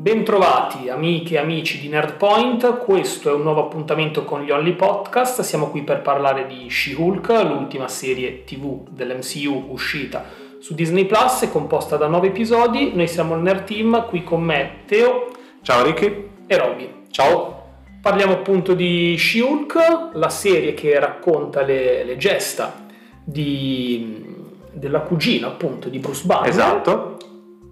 Bentrovati 0.00 0.88
amiche 0.88 1.34
e 1.34 1.38
amici 1.38 1.80
di 1.80 1.88
Nerdpoint, 1.88 2.78
questo 2.78 3.30
è 3.30 3.32
un 3.32 3.42
nuovo 3.42 3.64
appuntamento 3.64 4.24
con 4.24 4.44
gli 4.44 4.50
Only 4.52 4.74
Podcast, 4.74 5.40
siamo 5.40 5.70
qui 5.70 5.82
per 5.82 6.02
parlare 6.02 6.46
di 6.46 6.68
She-Hulk, 6.68 7.28
l'ultima 7.42 7.88
serie 7.88 8.44
tv 8.44 8.88
dell'MCU 8.90 9.66
uscita 9.70 10.24
su 10.60 10.74
Disney 10.74 11.04
Plus, 11.04 11.42
è 11.42 11.50
composta 11.50 11.96
da 11.96 12.06
nove 12.06 12.28
episodi, 12.28 12.92
noi 12.94 13.08
siamo 13.08 13.34
il 13.34 13.40
Nerd 13.40 13.64
Team, 13.64 14.06
qui 14.06 14.22
con 14.22 14.40
me 14.40 14.82
Teo 14.86 15.30
Ciao 15.62 15.82
Ricky 15.82 16.28
e 16.46 16.56
Robby. 16.56 16.88
Ciao 17.10 17.62
Parliamo 18.00 18.34
appunto 18.34 18.74
di 18.74 19.16
She-Hulk, 19.18 20.10
la 20.12 20.30
serie 20.30 20.74
che 20.74 20.96
racconta 21.00 21.62
le, 21.62 22.04
le 22.04 22.16
gesta 22.16 22.86
di, 23.24 24.24
della 24.70 25.00
cugina 25.00 25.48
appunto 25.48 25.88
di 25.88 25.98
Bruce 25.98 26.24
Banner. 26.24 26.48
Esatto. 26.48 27.16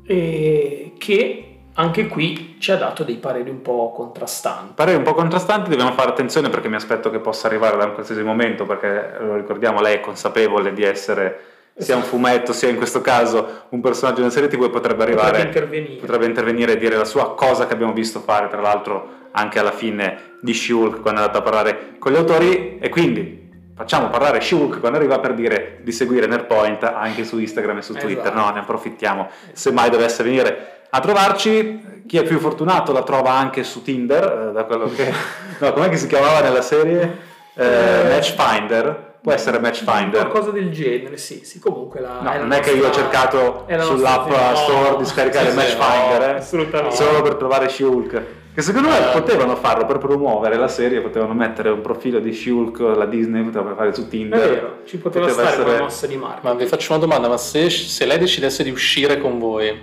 Che 0.04 1.55
anche 1.76 2.06
qui 2.06 2.56
ci 2.58 2.70
ha 2.72 2.76
dato 2.76 3.04
dei 3.04 3.16
pareri 3.16 3.50
un 3.50 3.62
po' 3.62 3.92
contrastanti. 3.94 4.72
Pareri 4.74 4.96
un 4.96 5.02
po' 5.02 5.14
contrastanti, 5.14 5.70
dobbiamo 5.70 5.92
fare 5.92 6.10
attenzione 6.10 6.48
perché 6.48 6.68
mi 6.68 6.76
aspetto 6.76 7.10
che 7.10 7.18
possa 7.18 7.46
arrivare 7.46 7.76
da 7.76 7.84
un 7.84 7.94
qualsiasi 7.94 8.22
momento, 8.22 8.64
perché 8.64 9.16
lo 9.20 9.36
ricordiamo, 9.36 9.80
lei 9.80 9.96
è 9.96 10.00
consapevole 10.00 10.72
di 10.72 10.82
essere 10.82 11.40
sia 11.78 11.94
un 11.94 12.02
fumetto 12.02 12.54
sia 12.54 12.70
in 12.70 12.76
questo 12.76 13.02
caso 13.02 13.64
un 13.68 13.82
personaggio 13.82 14.16
di 14.16 14.22
una 14.22 14.30
serie 14.30 14.48
tv 14.48 14.64
e 14.64 14.70
potrebbe 14.70 15.02
arrivare 15.02 15.44
Potrebbe 15.44 15.48
intervenire. 15.48 16.00
potrebbe 16.00 16.24
intervenire 16.24 16.72
e 16.72 16.76
dire 16.78 16.96
la 16.96 17.04
sua 17.04 17.34
cosa 17.34 17.66
che 17.66 17.74
abbiamo 17.74 17.92
visto 17.92 18.20
fare 18.20 18.48
tra 18.48 18.62
l'altro 18.62 19.24
anche 19.32 19.58
alla 19.58 19.72
fine 19.72 20.38
di 20.40 20.54
Shulk 20.54 21.02
quando 21.02 21.20
è 21.20 21.24
andato 21.24 21.38
a 21.38 21.42
parlare 21.42 21.96
con 21.98 22.12
gli 22.12 22.16
autori 22.16 22.78
e 22.78 22.88
quindi 22.88 23.45
facciamo 23.76 24.08
parlare 24.08 24.40
Shulk 24.40 24.80
quando 24.80 24.96
arriva 24.98 25.18
per 25.18 25.34
dire 25.34 25.78
di 25.82 25.92
seguire 25.92 26.26
Nerdpoint 26.26 26.82
anche 26.82 27.24
su 27.24 27.38
Instagram 27.38 27.76
e 27.78 27.82
su 27.82 27.92
Twitter 27.92 28.32
Esatto. 28.32 28.38
no? 28.46 28.50
Ne 28.50 28.60
approfittiamo 28.60 29.28
se 29.52 29.70
mai 29.70 29.90
dovesse 29.90 30.22
venire 30.22 30.84
a 30.90 31.00
trovarci. 31.00 31.94
Chi 32.06 32.18
è 32.18 32.22
più 32.22 32.38
fortunato 32.38 32.92
la 32.92 33.02
trova 33.02 33.32
anche 33.32 33.64
su 33.64 33.82
Tinder 33.82 34.48
eh, 34.48 34.52
da 34.52 34.64
quello 34.64 34.88
che 34.94 35.12
no 35.58 35.72
com'è 35.72 35.88
che 35.88 35.96
si 35.96 36.06
chiamava 36.06 36.40
nella 36.40 36.62
serie? 36.62 37.34
Eh, 37.54 38.02
Matchfinder? 38.08 39.14
Può 39.20 39.32
essere 39.32 39.58
Matchfinder. 39.58 40.28
Qualcosa 40.28 40.52
del 40.52 40.70
genere, 40.70 41.16
sì, 41.16 41.44
sì, 41.44 41.58
comunque 41.58 41.98
la, 42.00 42.20
No, 42.20 42.30
è 42.30 42.34
la 42.36 42.40
non 42.42 42.52
è 42.52 42.60
che 42.60 42.70
io 42.70 42.84
ho 42.84 42.86
nostra- 42.86 43.02
cercato 43.02 43.66
sull'app 43.68 44.28
nostra- 44.28 44.50
no, 44.50 44.56
store 44.56 44.96
di 44.98 45.04
scaricare 45.04 45.50
sì, 45.50 45.56
Matchfinder 45.56 46.32
no, 46.82 46.88
eh, 46.88 46.92
solo 46.92 47.22
per 47.22 47.34
trovare 47.34 47.68
Shulk. 47.68 48.22
Che 48.56 48.62
secondo 48.62 48.88
me 48.88 48.96
potevano 49.12 49.54
farlo 49.56 49.84
per 49.84 49.98
promuovere 49.98 50.56
la 50.56 50.66
serie, 50.68 51.02
potevano 51.02 51.34
mettere 51.34 51.68
un 51.68 51.82
profilo 51.82 52.20
di 52.20 52.32
Shulk, 52.32 52.78
la 52.78 53.04
Disney 53.04 53.42
poteva 53.42 53.74
fare 53.74 53.92
su 53.92 54.06
È 54.06 54.08
Tinder. 54.08 54.48
vero, 54.48 54.78
ci 54.86 54.96
poteva, 54.96 55.28
stare 55.28 55.60
una 55.62 55.80
mossa 55.80 56.06
di 56.06 56.16
marca. 56.16 56.40
Ma 56.42 56.54
vi 56.54 56.64
faccio 56.64 56.92
una 56.92 57.00
domanda, 57.02 57.28
ma 57.28 57.36
se, 57.36 57.68
se 57.68 58.06
lei 58.06 58.16
decidesse 58.16 58.62
di 58.64 58.70
uscire 58.70 59.20
con 59.20 59.38
voi, 59.38 59.78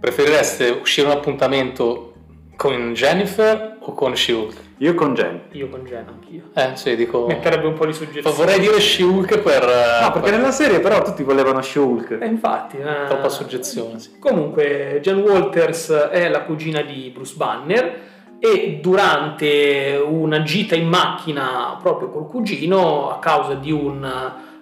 preferireste 0.00 0.78
uscire 0.80 1.06
un 1.06 1.12
appuntamento 1.12 2.14
con 2.56 2.92
Jennifer 2.92 3.76
o 3.78 3.92
con 3.94 4.16
She-Hulk? 4.16 4.66
Io 4.78 4.94
con 4.94 5.14
Jen. 5.14 5.42
Io 5.52 5.68
con 5.68 5.84
Jen 5.84 6.04
anch'io. 6.08 6.42
Eh, 6.54 6.70
sì, 6.74 6.96
dico... 6.96 7.26
Metterebbe 7.26 7.66
un 7.68 7.74
po' 7.74 7.86
di 7.86 7.92
suggestioni. 7.92 8.36
Vorrei 8.36 8.58
dire 8.58 8.80
She-Hulk 8.80 9.38
per... 9.38 9.62
eh, 9.62 10.02
No, 10.02 10.10
perché 10.12 10.30
per- 10.30 10.38
nella 10.40 10.50
serie 10.50 10.80
però 10.80 11.02
tutti 11.02 11.22
volevano 11.22 11.62
Shulk. 11.62 12.18
Eh, 12.20 12.26
infatti. 12.26 12.78
eh, 12.78 13.06
Troppa 13.06 13.28
soggezione, 13.28 14.00
sì. 14.00 14.18
Comunque, 14.18 14.98
Jen 15.02 15.18
Walters 15.20 15.90
è 15.92 16.28
la 16.28 16.42
cugina 16.42 16.80
di 16.82 17.10
Bruce 17.14 17.34
Banner 17.36 18.06
e 18.40 18.78
durante 18.80 20.00
una 20.06 20.42
gita 20.42 20.74
in 20.76 20.88
macchina 20.88 21.76
proprio 21.80 22.08
col 22.08 22.26
cugino, 22.28 23.10
a 23.10 23.18
causa 23.18 23.54
di 23.54 23.72
un 23.72 24.08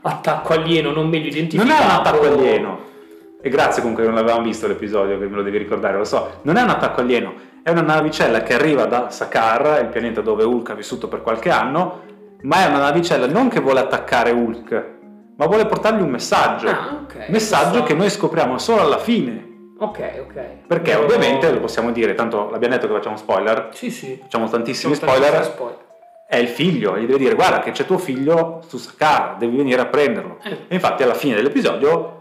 attacco 0.01 0.53
alieno 0.53 0.93
non 0.93 1.09
meglio 1.09 1.25
Non 1.29 1.33
identificato... 1.37 1.83
è 1.83 1.85
un 1.85 1.91
attacco 1.91 2.27
alieno. 2.27 2.79
E 3.43 3.49
grazie 3.49 3.81
comunque 3.81 4.05
che 4.05 4.11
non 4.11 4.19
l'avevamo 4.19 4.45
visto 4.45 4.67
l'episodio, 4.67 5.19
che 5.19 5.27
me 5.27 5.37
lo 5.37 5.43
devi 5.43 5.59
ricordare, 5.59 5.97
lo 5.97 6.05
so. 6.05 6.39
Non 6.43 6.57
è 6.57 6.63
un 6.63 6.71
attacco 6.71 7.01
alieno, 7.01 7.35
è 7.63 7.71
una 7.71 7.83
navicella 7.83 8.43
che 8.43 8.55
arriva 8.55 8.87
da 8.87 9.11
Sakar, 9.11 9.81
il 9.83 9.89
pianeta 9.89 10.21
dove 10.21 10.43
Hulk 10.45 10.71
ha 10.71 10.75
vissuto 10.75 11.07
per 11.09 11.23
qualche 11.23 11.51
anno, 11.51 12.03
ma 12.43 12.65
è 12.65 12.69
una 12.69 12.79
navicella 12.79 13.27
non 13.27 13.49
che 13.49 13.61
vuole 13.61 13.81
attaccare 13.81 14.31
Hulk, 14.31 14.95
ma 15.37 15.47
vuole 15.47 15.67
portargli 15.67 16.01
un 16.01 16.09
messaggio. 16.11 16.69
Ah, 16.69 16.99
ok. 17.03 17.27
Messaggio 17.29 17.69
Questo- 17.71 17.87
che 17.87 17.95
noi 17.95 18.11
scopriamo 18.11 18.59
solo 18.59 18.81
alla 18.81 18.99
fine. 18.99 19.55
Ok, 19.79 19.99
ok. 20.21 20.33
Perché 20.67 20.93
Però- 20.93 21.05
ovviamente, 21.05 21.51
lo 21.53 21.61
possiamo 21.61 21.93
dire, 21.93 22.15
tanto 22.15 22.49
l'abbiamo 22.51 22.75
detto 22.75 22.87
che 22.89 22.95
facciamo 22.95 23.17
spoiler, 23.17 23.69
Sì, 23.73 23.91
sì. 23.91 24.19
facciamo 24.23 24.49
tantissimi 24.49 24.95
Sono 24.95 25.07
tantissimi 25.11 25.29
spoiler, 25.29 25.45
spoiler. 25.53 25.79
è 26.29 26.37
il 26.37 26.49
figlio, 26.49 26.97
gli 26.99 27.05
deve 27.07 27.19
dire 27.19 27.35
guarda 27.35 27.59
che 27.61 27.73
c'è 27.73 27.85
tuo 27.85 27.99
figlio 27.99 28.63
su 28.67 28.79
Sakar, 28.79 29.37
devi 29.37 29.57
venire 29.57 29.81
a 29.83 29.87
prenderlo. 29.87 30.39
Eh. 30.43 30.57
E 30.69 30.75
infatti 30.75 31.03
alla 31.03 31.15
fine 31.15 31.35
dell'episodio 31.35 32.13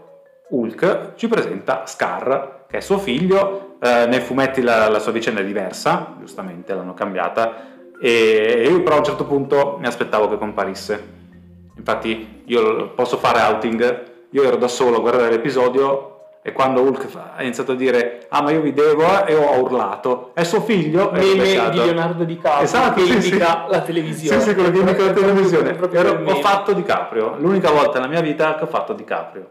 Hulk 0.50 1.14
ci 1.16 1.28
presenta 1.28 1.86
Scar, 1.86 2.64
che 2.68 2.76
è 2.76 2.80
suo 2.80 2.98
figlio, 2.98 3.76
eh, 3.80 4.06
nei 4.06 4.20
fumetti 4.20 4.60
la, 4.62 4.88
la 4.88 4.98
sua 4.98 5.12
vicenda 5.12 5.40
è 5.40 5.44
diversa, 5.44 6.14
giustamente 6.18 6.74
l'hanno 6.74 6.94
cambiata, 6.94 7.74
e 8.00 8.66
io 8.68 8.82
però 8.82 8.96
a 8.96 8.98
un 8.98 9.04
certo 9.04 9.24
punto 9.24 9.76
mi 9.80 9.86
aspettavo 9.86 10.28
che 10.28 10.36
comparisse. 10.36 11.14
Infatti 11.76 12.42
io 12.46 12.90
posso 12.90 13.16
fare 13.16 13.40
outing, 13.40 14.02
io 14.30 14.42
ero 14.42 14.56
da 14.56 14.68
solo 14.68 14.98
a 14.98 15.00
guardare 15.00 15.30
l'episodio 15.30 16.15
e 16.46 16.52
quando 16.52 16.80
Hulk 16.80 17.08
ha 17.34 17.42
iniziato 17.42 17.72
a 17.72 17.74
dire 17.74 18.26
ah 18.28 18.40
ma 18.40 18.52
io 18.52 18.60
vi 18.60 18.72
devo 18.72 19.02
eh", 19.02 19.32
e 19.32 19.34
ho 19.34 19.60
urlato, 19.60 20.30
è 20.32 20.44
suo 20.44 20.60
figlio, 20.60 21.10
Meme 21.12 21.70
di 21.70 21.76
Leonardo 21.76 22.22
DiCaprio 22.22 22.62
Esatto, 22.62 23.00
che 23.02 23.06
sì, 23.06 23.12
indica 23.14 23.64
sì. 23.66 23.72
la 23.72 23.80
televisione. 23.80 24.40
Sì, 24.40 24.48
sì, 24.48 24.54
quello 24.54 24.70
che 24.70 24.78
indica 24.78 24.98
la 25.04 25.10
proprio- 25.10 25.26
televisione. 25.26 25.70
è 25.70 25.74
proprio 25.74 26.00
Ero- 26.00 26.22
ho 26.30 26.34
fatto 26.36 26.72
DiCaprio, 26.72 27.34
l'unica 27.38 27.72
volta 27.72 27.98
nella 27.98 28.10
mia 28.12 28.20
vita 28.20 28.54
che 28.54 28.62
ho 28.62 28.68
fatto 28.68 28.92
DiCaprio. 28.92 29.50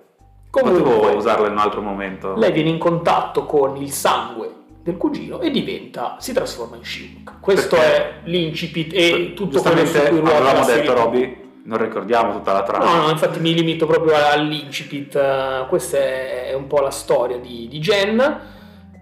Comunque, 0.50 0.84
Potevo 0.84 1.18
usarlo 1.18 1.48
in 1.48 1.52
un 1.52 1.58
altro 1.58 1.82
momento. 1.82 2.34
lei 2.38 2.54
viene 2.54 2.70
in 2.70 2.78
contatto 2.78 3.46
con 3.46 3.76
il 3.76 3.92
sangue 3.92 4.50
del 4.82 4.96
cugino 4.96 5.42
e 5.42 5.52
diventa, 5.52 6.16
si 6.20 6.32
trasforma 6.32 6.78
in 6.78 6.84
She-Hulk. 6.86 7.42
Questo 7.42 7.76
Perché? 7.76 7.94
è 7.98 8.14
l'incipit 8.24 8.94
e 8.94 9.34
tutto 9.36 9.60
quello 9.62 9.86
su 9.86 10.00
cui 10.04 10.20
ruota 10.20 10.38
avevamo 10.38 10.66
detto 10.66 10.94
TV. 10.94 11.44
Non 11.68 11.80
ricordiamo 11.80 12.32
tutta 12.32 12.54
la 12.54 12.62
trama. 12.62 12.86
No, 12.86 13.02
no, 13.06 13.10
infatti 13.10 13.40
mi 13.40 13.54
limito 13.54 13.88
proprio 13.88 14.16
all'incipit, 14.16 15.16
eh, 15.16 15.66
questa 15.68 15.98
è 15.98 16.54
un 16.54 16.68
po' 16.68 16.80
la 16.80 16.92
storia 16.92 17.38
di, 17.38 17.68
di 17.68 17.80
Jen, 17.80 18.40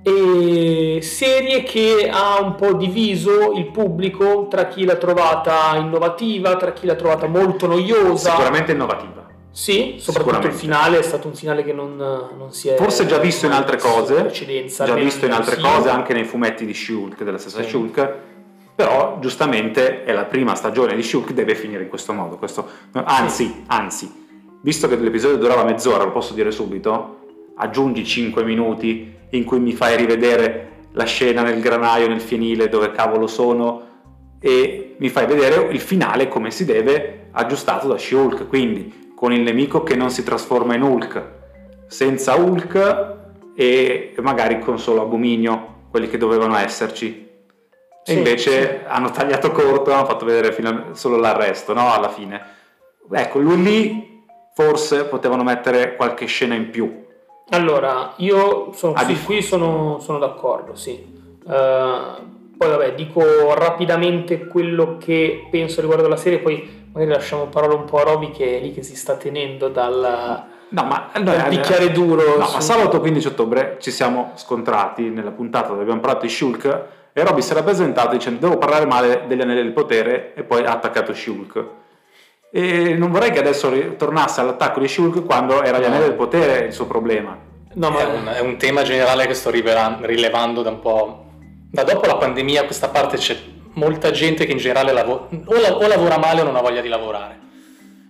e 0.01 1.00
serie 1.01 1.63
che 1.63 2.09
ha 2.12 2.40
un 2.41 2.56
po' 2.56 2.74
diviso 2.74 3.51
il 3.53 3.69
pubblico 3.69 4.47
tra 4.50 4.68
chi 4.68 4.85
l'ha 4.85 4.96
trovata 4.96 5.75
innovativa, 5.75 6.56
tra 6.56 6.72
chi 6.72 6.85
l'ha 6.85 6.96
trovata 6.96 7.28
molto 7.28 7.68
noiosa. 7.68 8.31
Sicuramente 8.31 8.72
innovativa. 8.72 9.28
Sì, 9.51 9.97
soprattutto 10.00 10.47
il 10.47 10.53
finale 10.53 10.97
è 11.00 11.03
stato 11.03 11.28
un 11.28 11.35
finale 11.35 11.63
che 11.63 11.74
non, 11.74 11.95
non 11.95 12.51
si 12.51 12.69
è... 12.69 12.75
Forse 12.75 13.06
già 13.06 13.18
visto 13.19 13.45
in 13.45 13.51
altre 13.51 13.78
cose, 13.78 14.16
precedenza, 14.16 14.85
già 14.85 14.95
visto 14.95 15.25
in 15.25 15.31
altre 15.31 15.56
film. 15.57 15.68
cose, 15.68 15.90
anche 15.90 16.13
nei 16.13 16.24
fumetti 16.24 16.66
di 16.66 16.74
Shulk, 16.74 17.24
della 17.24 17.38
stessa 17.38 17.62
Sì. 17.62 17.69
Shulk, 17.69 18.13
però 18.75 19.17
giustamente 19.19 20.03
è 20.03 20.11
la 20.13 20.25
prima 20.25 20.56
stagione 20.56 20.95
di 20.95 21.03
Shulk, 21.03 21.31
deve 21.31 21.56
finire 21.56 21.84
in 21.84 21.89
questo 21.89 22.13
modo. 22.13 22.38
questo- 22.38 22.67
Anzi, 22.94 23.63
anzi, 23.67 24.11
visto 24.61 24.88
che 24.88 24.95
l'episodio 24.95 25.38
durava 25.38 25.63
mezz'ora, 25.63 26.03
lo 26.03 26.11
posso 26.11 26.34
dire 26.34 26.51
subito, 26.51 27.19
aggiungi 27.56 28.06
5 28.06 28.44
minuti 28.44 29.13
in 29.31 29.44
cui 29.44 29.59
mi 29.59 29.73
fai 29.73 29.95
rivedere 29.97 30.69
la 30.94 31.06
scena 31.06 31.41
nel 31.41 31.59
granaio, 31.59 32.07
nel 32.07 32.22
fienile, 32.22 32.69
dove 32.69 32.91
cavolo 32.91 33.28
sono, 33.28 33.91
e 34.39 34.95
mi 34.97 35.09
fai 35.09 35.25
vedere 35.25 35.72
il 35.72 35.79
finale 35.79 36.28
come 36.28 36.51
si 36.51 36.66
deve, 36.66 37.28
aggiustato 37.31 37.88
da 37.88 37.97
Shulk, 37.97 38.47
quindi 38.47 39.12
con 39.16 39.31
il 39.31 39.41
nemico 39.41 39.83
che 39.83 39.95
non 39.95 40.09
si 40.09 40.23
trasforma 40.23 40.75
in 40.75 40.81
Hulk, 40.81 41.23
senza 41.88 42.35
Hulk 42.35 43.16
e 43.56 44.13
magari 44.22 44.59
con 44.59 44.78
solo 44.79 45.01
Abominio, 45.01 45.85
quelli 45.89 46.09
che 46.09 46.17
dovevano 46.17 46.57
esserci. 46.57 47.22
E 48.06 48.12
Sì, 48.12 48.18
invece 48.18 48.84
hanno 48.86 49.12
tagliato 49.12 49.52
corto, 49.52 49.91
hanno 49.94 50.06
fatto 50.06 50.25
vedere 50.25 50.53
a- 50.56 50.84
solo 50.91 51.16
l'arresto, 51.18 51.74
no? 51.74 51.94
Alla 51.94 52.09
fine. 52.09 52.41
Ecco, 53.12 53.40
lui 53.40 53.62
lì 53.64 54.24
forse 54.53 55.06
potevano 55.06 55.44
mettere 55.44 55.96
qualche 55.96 56.25
scena 56.25 56.53
in 56.53 56.69
più. 56.69 57.02
Allora, 57.50 58.13
io 58.18 58.72
sono, 58.74 58.94
A 58.94 59.04
sì, 59.06 59.22
qui 59.24 59.42
sono, 59.42 60.00
sono 60.00 60.18
d'accordo, 60.19 60.75
sì. 60.75 60.92
Eh, 60.92 62.31
poi 62.57 62.69
vabbè, 62.69 62.94
dico 62.94 63.54
rapidamente 63.54 64.48
quello 64.48 64.98
che 64.98 65.48
penso 65.50 65.80
riguardo 65.81 66.07
la 66.07 66.16
serie, 66.18 66.39
poi 66.39 66.88
magari 66.94 67.12
lasciamo 67.12 67.45
parola 67.48 67.74
un 67.75 67.86
po' 67.86 67.98
a 68.00 68.04
Roby 68.04 68.31
che 68.31 68.57
è 68.57 68.62
lì 68.62 68.74
che 68.74 68.83
si 68.83 68.95
sta 68.95 69.16
tenendo 69.16 69.69
dal, 69.69 70.44
No, 70.69 70.83
ma 70.83 71.10
dal 71.22 71.48
bicchiere 71.50 71.92
duro. 71.92 72.38
No, 72.38 72.45
su- 72.45 72.54
ma 72.54 72.62
sabato 72.62 73.00
15 73.00 73.27
ottobre 73.27 73.77
ci 73.80 73.92
siamo 73.92 74.31
scontrati 74.36 75.10
nella 75.10 75.31
puntata 75.31 75.69
dove 75.69 75.81
abbiamo 75.81 76.00
parlato 76.00 76.25
di 76.25 76.31
Shulk 76.31 76.86
e 77.13 77.24
Robby 77.24 77.42
si 77.42 77.51
era 77.51 77.62
presentato 77.63 78.15
dicendo 78.15 78.39
devo 78.48 78.57
parlare 78.57 78.86
male 78.86 79.24
degli 79.27 79.42
anelli 79.42 79.62
del 79.62 79.71
potere 79.71 80.33
e 80.36 80.44
poi 80.44 80.65
ha 80.65 80.71
attaccato 80.71 81.13
Shulk. 81.13 81.63
E 82.51 82.94
non 82.95 83.12
vorrei 83.12 83.31
che 83.31 83.39
adesso 83.39 83.69
ritornasse 83.69 84.42
all'attacco 84.42 84.80
di 84.80 84.88
Shulk 84.88 85.24
quando 85.25 85.63
era 85.63 85.80
gli 85.80 85.83
anelli 85.86 86.04
del 86.04 86.13
potere 86.13 86.65
il 86.65 86.74
suo 86.74 86.86
problema. 86.86 87.38
No, 87.75 87.89
ma 87.89 88.00
È 88.01 88.06
un, 88.06 88.25
è 88.36 88.39
un 88.39 88.57
tema 88.57 88.83
generale 88.83 89.25
che 89.25 89.33
sto 89.33 89.50
rilevando 89.50 90.62
da 90.62 90.69
un 90.69 90.80
po'. 90.80 91.25
Da 91.71 91.83
dopo 91.83 92.06
la 92.06 92.18
pandemia 92.18 92.62
a 92.62 92.65
questa 92.65 92.89
parte 92.89 93.18
c'è 93.18 93.36
molta 93.74 94.12
gente 94.12 94.45
che 94.45 94.51
in 94.51 94.60
generale 94.60 94.92
lavo- 94.92 95.30
o, 95.45 95.60
la- 95.60 95.75
o 95.75 95.88
lavora 95.88 96.18
male 96.19 96.42
o 96.42 96.44
non 96.44 96.56
ha 96.56 96.62
voglia 96.62 96.81
di 96.81 96.88
lavorare. 96.89 97.39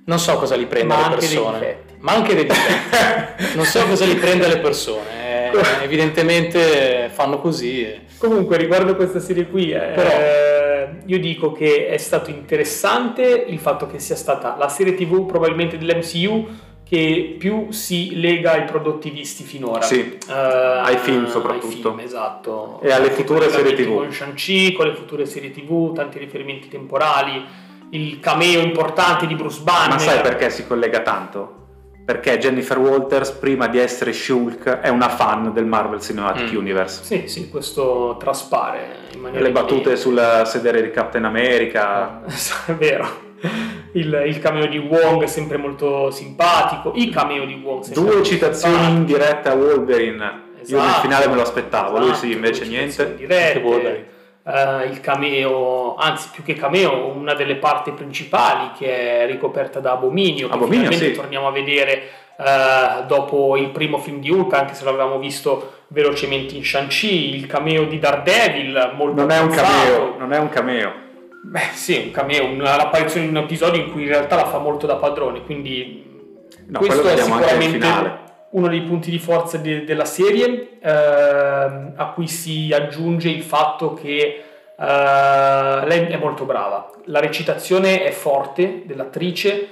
Non 0.05 0.19
so 0.19 0.35
cosa 0.35 0.57
li 0.57 0.65
prende 0.65 0.93
Ma 0.93 1.07
le 1.07 1.15
persone. 1.15 1.77
Ma 1.99 2.11
anche 2.11 2.35
dei 2.35 2.45
difetti. 2.45 3.55
non 3.55 3.63
so 3.63 3.85
cosa 3.87 4.03
li 4.03 4.15
prende 4.15 4.47
le 4.49 4.57
persone. 4.59 5.51
Eh, 5.51 5.51
evidentemente 5.83 7.09
fanno 7.13 7.39
così. 7.39 7.83
e- 7.85 8.01
Comunque, 8.23 8.55
riguardo 8.55 8.95
questa 8.95 9.19
serie 9.19 9.47
qui, 9.49 9.71
eh, 9.71 9.79
Però- 9.79 10.93
io 11.05 11.19
dico 11.19 11.51
che 11.51 11.87
è 11.87 11.97
stato 11.97 12.29
interessante 12.29 13.23
il 13.23 13.59
fatto 13.59 13.85
che 13.85 13.99
sia 13.99 14.15
stata 14.15 14.55
la 14.57 14.69
serie 14.69 14.95
TV 14.95 15.25
probabilmente 15.25 15.77
dell'MCU 15.77 16.47
che 16.87 17.35
più 17.37 17.71
si 17.71 18.17
lega 18.21 18.53
ai 18.53 18.63
prodotti 18.63 19.09
visti 19.09 19.43
finora. 19.43 19.81
Sì, 19.81 20.17
Eh, 20.29 20.31
ai 20.33 20.95
film 20.99 21.27
soprattutto. 21.27 21.65
Ai 21.89 21.95
film, 21.95 21.99
esatto. 21.99 22.79
E 22.81 22.91
alle 22.93 23.09
future 23.09 23.49
serie 23.49 23.73
TV. 23.73 23.93
Con 23.93 24.13
Shang-Chi, 24.13 24.71
con 24.71 24.87
le 24.87 24.93
future 24.93 25.25
serie 25.25 25.51
TV, 25.51 25.93
tanti 25.93 26.17
riferimenti 26.17 26.69
temporali, 26.69 27.43
il 27.89 28.21
cameo 28.21 28.61
importante 28.61 29.27
di 29.27 29.35
Bruce 29.35 29.59
Banner. 29.61 29.89
Ma 29.95 29.97
sai 29.99 30.21
perché 30.21 30.49
si 30.49 30.65
collega 30.65 31.01
tanto? 31.01 31.62
Perché 32.05 32.37
Jennifer 32.37 32.77
Walters, 32.79 33.31
prima 33.31 33.67
di 33.67 33.79
essere 33.79 34.11
Shulk, 34.11 34.67
è 34.81 34.89
una 34.89 35.07
fan 35.07 35.53
del 35.53 35.65
Marvel 35.65 36.01
Cinematic 36.01 36.51
Mm. 36.51 36.57
Universe. 36.57 37.03
Sì, 37.03 37.27
sì, 37.27 37.49
questo 37.49 38.17
traspare 38.19 38.87
in 39.13 39.21
maniera 39.21 39.43
le 39.45 39.51
battute 39.51 39.91
evidente. 39.91 39.95
sul 39.97 40.41
sedere 40.45 40.81
di 40.81 40.91
Captain 40.91 41.23
America. 41.23 42.21
è 42.67 42.73
vero. 42.73 43.21
Il, 43.93 44.23
il 44.25 44.39
cameo 44.39 44.65
di 44.67 44.77
Wong 44.79 45.23
è 45.23 45.27
sempre 45.27 45.57
molto 45.57 46.11
simpatico. 46.11 46.91
I 46.95 47.09
cameo 47.09 47.45
di 47.45 47.61
Wong 47.63 47.85
Due 47.89 48.23
citazioni 48.23 48.85
in 48.89 49.05
diretta 49.05 49.51
a 49.51 49.55
Wolverine. 49.55 50.41
Io 50.65 50.77
nel 50.77 50.85
Esatto, 50.87 51.01
finale 51.01 51.27
me 51.27 51.35
lo 51.35 51.41
aspettavo, 51.41 51.97
lui 51.99 52.07
sì, 52.07 52.13
esatto, 52.13 52.33
invece 52.35 52.65
niente. 52.67 53.15
dirette. 53.15 53.57
Anche 53.57 53.59
Wolverine. 53.67 54.05
Eh, 54.45 54.85
il 54.87 54.99
cameo, 54.99 55.95
anzi 55.95 56.29
più 56.31 56.43
che 56.43 56.53
cameo, 56.53 57.07
una 57.07 57.33
delle 57.33 57.55
parti 57.55 57.91
principali 57.91 58.71
che 58.77 59.21
è 59.21 59.25
ricoperta 59.25 59.79
da 59.79 59.93
Abominio, 59.93 60.47
che 60.47 60.53
Abominio, 60.53 60.89
finalmente 60.89 61.13
sì. 61.13 61.19
torniamo 61.19 61.47
a 61.47 61.51
vedere 61.51 62.01
eh, 62.37 63.03
dopo 63.07 63.55
il 63.57 63.69
primo 63.69 63.97
film 63.97 64.19
di 64.19 64.29
Hulk, 64.29 64.53
anche 64.53 64.73
se 64.73 64.83
l'avevamo 64.83 65.17
visto 65.17 65.81
velocemente 65.87 66.55
in 66.55 66.63
Shang-Chi, 66.63 67.35
il 67.35 67.47
cameo 67.47 67.85
di 67.85 67.99
Daredevil, 67.99 68.93
molto 68.95 69.21
Non 69.21 69.31
è 69.31 69.39
un 69.39 69.49
cameo, 69.49 70.15
non 70.17 70.33
è 70.33 70.37
un 70.39 70.49
cameo. 70.49 70.91
Beh, 71.45 71.69
sì, 71.73 72.01
un 72.05 72.11
cameo, 72.11 72.45
una- 72.45 72.75
l'apparizione 72.75 73.27
di 73.27 73.31
un 73.31 73.43
episodio 73.43 73.81
in 73.81 73.91
cui 73.91 74.03
in 74.03 74.07
realtà 74.07 74.35
la 74.35 74.45
fa 74.45 74.59
molto 74.59 74.85
da 74.87 74.95
padrone, 74.95 75.43
quindi 75.43 76.11
No, 76.67 76.79
questo 76.79 77.07
è 77.07 77.17
sicuramente. 77.17 78.22
Uno 78.53 78.67
dei 78.67 78.81
punti 78.81 79.09
di 79.11 79.19
forza 79.19 79.57
de- 79.57 79.83
della 79.83 80.05
serie, 80.05 80.77
ehm, 80.79 81.93
a 81.95 82.11
cui 82.13 82.27
si 82.27 82.71
aggiunge 82.73 83.29
il 83.29 83.43
fatto 83.43 83.93
che 83.93 84.43
eh, 84.75 85.85
lei 85.85 86.07
è 86.07 86.17
molto 86.17 86.45
brava, 86.45 86.89
la 87.05 87.19
recitazione 87.19 88.03
è 88.03 88.11
forte 88.11 88.83
dell'attrice 88.85 89.69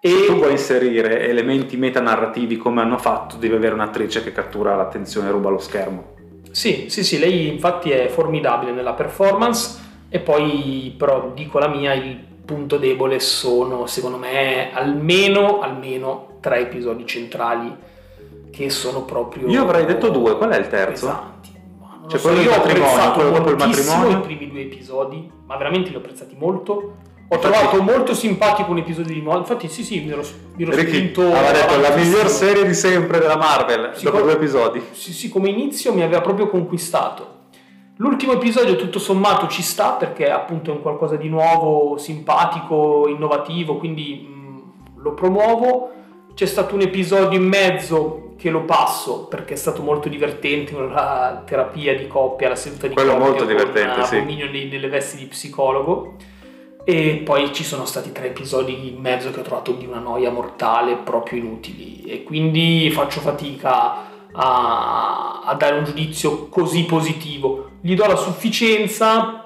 Se 0.00 0.22
tu 0.22 0.32
e 0.32 0.36
vuoi 0.36 0.52
inserire 0.52 1.28
elementi 1.28 1.76
metanarrativi 1.76 2.56
come 2.56 2.80
hanno 2.80 2.98
fatto, 2.98 3.36
devi 3.36 3.54
avere 3.54 3.74
un'attrice 3.74 4.22
che 4.22 4.32
cattura 4.32 4.74
l'attenzione 4.76 5.28
e 5.28 5.30
ruba 5.30 5.50
lo 5.50 5.58
schermo. 5.58 6.14
sì, 6.50 6.86
sì, 6.88 7.04
sì, 7.04 7.18
lei 7.18 7.48
infatti 7.48 7.90
è 7.90 8.08
formidabile 8.08 8.72
nella 8.72 8.94
performance 8.94 9.78
e 10.08 10.20
poi 10.20 10.94
però 10.96 11.32
dico 11.34 11.58
la 11.58 11.68
mia, 11.68 11.92
il 11.92 12.16
punto 12.44 12.78
debole 12.78 13.18
sono 13.20 13.86
secondo 13.86 14.16
me 14.16 14.72
almeno, 14.72 15.60
almeno 15.60 16.38
tre 16.40 16.60
episodi 16.60 17.04
centrali 17.06 17.74
che 18.56 18.70
sono 18.70 19.02
proprio... 19.02 19.48
Io 19.48 19.62
avrei 19.62 19.84
detto 19.84 20.08
due, 20.08 20.36
qual 20.36 20.50
è 20.50 20.58
il 20.58 20.68
terzo? 20.68 21.06
pesanti. 21.06 21.54
Cioè, 22.08 22.18
so, 22.20 22.28
quello 22.28 22.42
io 22.42 22.52
ho 22.52 22.56
apprezzato 22.56 23.22
dopo 23.30 23.50
il 23.50 23.56
moltissimo 23.56 23.96
matrimonio? 23.96 24.18
i 24.18 24.20
primi 24.36 24.50
due 24.50 24.60
episodi, 24.62 25.30
ma 25.44 25.56
veramente 25.56 25.90
li 25.90 25.96
ho 25.96 25.98
apprezzati 25.98 26.36
molto. 26.38 26.72
Ho 27.28 27.34
Infatti- 27.34 27.52
trovato 27.52 27.82
molto 27.82 28.14
simpatico 28.14 28.70
un 28.70 28.78
episodio 28.78 29.12
di 29.12 29.20
moda, 29.20 29.38
infatti 29.38 29.68
sì 29.68 29.82
sì, 29.82 30.00
mi 30.04 30.12
ero, 30.12 30.22
mi 30.54 30.62
ero 30.62 30.74
Ricky 30.76 30.96
spinto... 30.98 31.22
aveva 31.22 31.50
detto 31.50 31.80
la 31.80 31.94
miglior 31.96 32.28
serie 32.28 32.64
di 32.64 32.74
sempre 32.74 33.18
della 33.18 33.36
Marvel, 33.36 33.90
Sì, 33.94 34.04
dopo 34.04 34.18
co- 34.18 34.22
due 34.22 34.32
episodi. 34.34 34.80
Sì, 34.92 35.12
sì, 35.12 35.28
come 35.28 35.48
inizio 35.48 35.92
mi 35.92 36.02
aveva 36.02 36.20
proprio 36.20 36.48
conquistato. 36.48 37.34
L'ultimo 37.96 38.32
episodio 38.34 38.76
tutto 38.76 38.98
sommato 39.00 39.48
ci 39.48 39.62
sta 39.62 39.90
perché 39.92 40.30
appunto 40.30 40.70
è 40.70 40.74
un 40.74 40.82
qualcosa 40.82 41.16
di 41.16 41.28
nuovo, 41.28 41.96
simpatico, 41.98 43.08
innovativo, 43.08 43.76
quindi 43.78 44.28
mh, 44.28 45.00
lo 45.02 45.12
promuovo. 45.14 45.90
C'è 46.34 46.46
stato 46.46 46.74
un 46.74 46.82
episodio 46.82 47.36
in 47.38 47.46
mezzo 47.48 48.25
che 48.36 48.50
lo 48.50 48.64
passo 48.64 49.26
perché 49.26 49.54
è 49.54 49.56
stato 49.56 49.82
molto 49.82 50.08
divertente, 50.08 50.72
la 50.78 51.42
terapia 51.44 51.96
di 51.96 52.06
coppia, 52.06 52.50
la 52.50 52.56
seduta 52.56 52.86
di 52.86 52.94
Quello 52.94 53.12
coppia 53.12 53.26
molto 53.26 53.44
con 53.44 53.54
divertente, 53.54 54.04
sì. 54.04 54.22
Nei- 54.22 54.68
nelle 54.68 54.88
vesti 54.88 55.16
di 55.16 55.26
psicologo. 55.26 56.16
E 56.84 57.22
poi 57.24 57.52
ci 57.52 57.64
sono 57.64 57.84
stati 57.84 58.12
tre 58.12 58.28
episodi 58.28 58.88
in 58.88 59.00
mezzo 59.00 59.32
che 59.32 59.40
ho 59.40 59.42
trovato 59.42 59.72
di 59.72 59.86
una 59.86 59.98
noia 59.98 60.30
mortale, 60.30 60.94
proprio 60.96 61.40
inutili. 61.40 62.04
E 62.04 62.22
quindi 62.22 62.90
faccio 62.92 63.20
fatica 63.20 64.04
a, 64.30 65.42
a 65.44 65.54
dare 65.54 65.78
un 65.78 65.84
giudizio 65.84 66.46
così 66.48 66.84
positivo. 66.84 67.70
Gli 67.80 67.94
do 67.94 68.06
la 68.06 68.14
sufficienza 68.14 69.45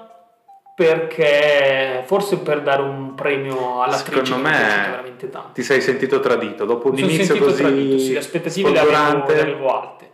perché 0.73 2.03
forse 2.05 2.37
per 2.37 2.61
dare 2.61 2.81
un 2.81 3.13
premio 3.13 3.81
all'attrice 3.81 4.25
Secondo 4.25 4.49
me 4.49 4.57
veramente 4.89 5.29
tanto. 5.29 5.51
Ti 5.53 5.63
sei 5.63 5.81
sentito 5.81 6.19
tradito 6.19 6.65
dopo 6.65 6.89
un 6.89 6.95
Mi 6.95 7.01
inizio 7.01 7.37
così 7.37 7.61
tradito, 7.61 7.97
sì, 7.97 8.13
le 8.13 8.19
aspettative 8.19 8.69
le 8.71 8.79
avevo, 8.79 9.25
le 9.27 9.41
avevo 9.41 9.79
alte. 9.79 10.09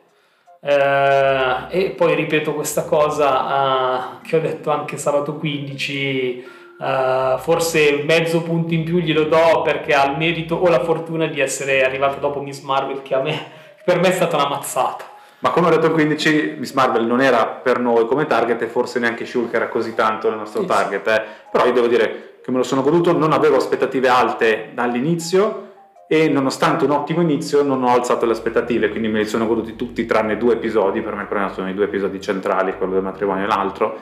Eh, 0.60 1.66
e 1.70 1.90
poi 1.92 2.16
ripeto 2.16 2.54
questa 2.54 2.84
cosa 2.86 4.20
eh, 4.22 4.28
che 4.28 4.38
ho 4.38 4.40
detto 4.40 4.72
anche 4.72 4.98
sabato 4.98 5.36
15, 5.36 6.46
eh, 6.82 7.36
forse 7.38 8.04
mezzo 8.04 8.42
punto 8.42 8.74
in 8.74 8.84
più 8.84 8.98
glielo 8.98 9.26
do 9.26 9.62
perché 9.62 9.94
ha 9.94 10.10
il 10.10 10.18
merito 10.18 10.56
o 10.56 10.68
la 10.68 10.84
fortuna 10.84 11.28
di 11.28 11.40
essere 11.40 11.84
arrivato 11.84 12.20
dopo 12.20 12.42
Miss 12.42 12.62
Marvel 12.62 13.02
che 13.04 13.14
a 13.14 13.22
me, 13.22 13.40
per 13.86 14.00
me 14.00 14.10
è 14.10 14.12
stata 14.12 14.36
una 14.36 14.50
mazzata. 14.50 15.07
Ma 15.40 15.52
come 15.52 15.68
ho 15.68 15.70
detto 15.70 15.86
il 15.86 15.92
15, 15.92 16.56
Miss 16.58 16.74
Marvel 16.74 17.06
non 17.06 17.22
era 17.22 17.46
per 17.46 17.80
noi 17.80 18.08
come 18.08 18.26
target 18.26 18.62
e 18.64 18.68
forse 18.68 19.00
neanche 19.00 19.26
Shulk 19.26 19.54
era 19.54 19.68
così 19.68 19.94
tanto 19.94 20.30
il 20.30 20.36
nostro 20.36 20.66
target. 20.66 21.08
eh. 21.08 21.24
Però 21.52 21.66
io 21.66 21.74
devo 21.74 21.88
dire 21.88 22.40
che 22.42 22.52
me 22.52 22.58
lo 22.58 22.64
sono 22.64 22.82
goduto, 22.82 23.16
non 23.16 23.34
avevo 23.34 23.58
aspettative 23.58 24.08
alte 24.08 24.72
dall'inizio 24.74 25.66
e 26.08 26.30
nonostante 26.30 26.86
un 26.86 26.92
ottimo 26.92 27.22
inizio 27.22 27.62
non 27.64 27.84
ho 27.84 27.90
alzato 27.90 28.26
le 28.26 28.32
aspettative, 28.32 28.90
quindi 28.90 29.10
me 29.10 29.20
li 29.20 29.26
sono 29.26 29.46
goduti 29.46 29.76
tutti 29.76 30.06
tranne 30.06 30.38
due 30.38 30.54
episodi, 30.54 31.02
per 31.02 31.14
me 31.14 31.28
me 31.30 31.52
sono 31.54 31.70
i 31.70 31.74
due 31.74 31.86
episodi 31.86 32.22
centrali, 32.22 32.76
quello 32.78 32.94
del 32.94 33.04
matrimonio 33.04 33.44
e 33.44 33.48
l'altro, 33.48 33.98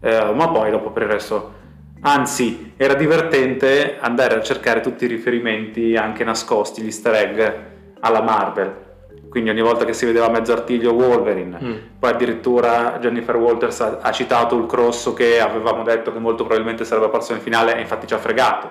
Eh, 0.00 0.32
ma 0.32 0.48
poi 0.48 0.70
dopo 0.70 0.90
per 0.90 1.02
il 1.02 1.08
resto... 1.08 1.52
Anzi, 2.00 2.74
era 2.76 2.94
divertente 2.94 3.98
andare 3.98 4.36
a 4.36 4.42
cercare 4.42 4.80
tutti 4.80 5.04
i 5.04 5.08
riferimenti 5.08 5.96
anche 5.96 6.22
nascosti, 6.22 6.80
gli 6.80 6.86
easter 6.86 7.14
egg 7.14 7.54
alla 8.00 8.22
Marvel. 8.22 8.87
Quindi 9.28 9.50
ogni 9.50 9.60
volta 9.60 9.84
che 9.84 9.92
si 9.92 10.06
vedeva 10.06 10.28
mezzo 10.30 10.52
artiglio 10.52 10.92
Wolverine, 10.92 11.58
Mm. 11.62 11.74
poi 11.98 12.10
addirittura 12.10 12.98
Jennifer 13.00 13.36
Walters 13.36 13.80
ha, 13.80 13.98
ha 14.00 14.10
citato 14.10 14.56
il 14.56 14.66
crosso 14.66 15.12
che 15.12 15.38
avevamo 15.40 15.82
detto 15.82 16.12
che 16.12 16.18
molto 16.18 16.44
probabilmente 16.44 16.84
sarebbe 16.84 17.06
apparso 17.06 17.32
nel 17.32 17.42
finale 17.42 17.76
e 17.76 17.80
infatti 17.80 18.06
ci 18.06 18.14
ha 18.14 18.18
fregato. 18.18 18.70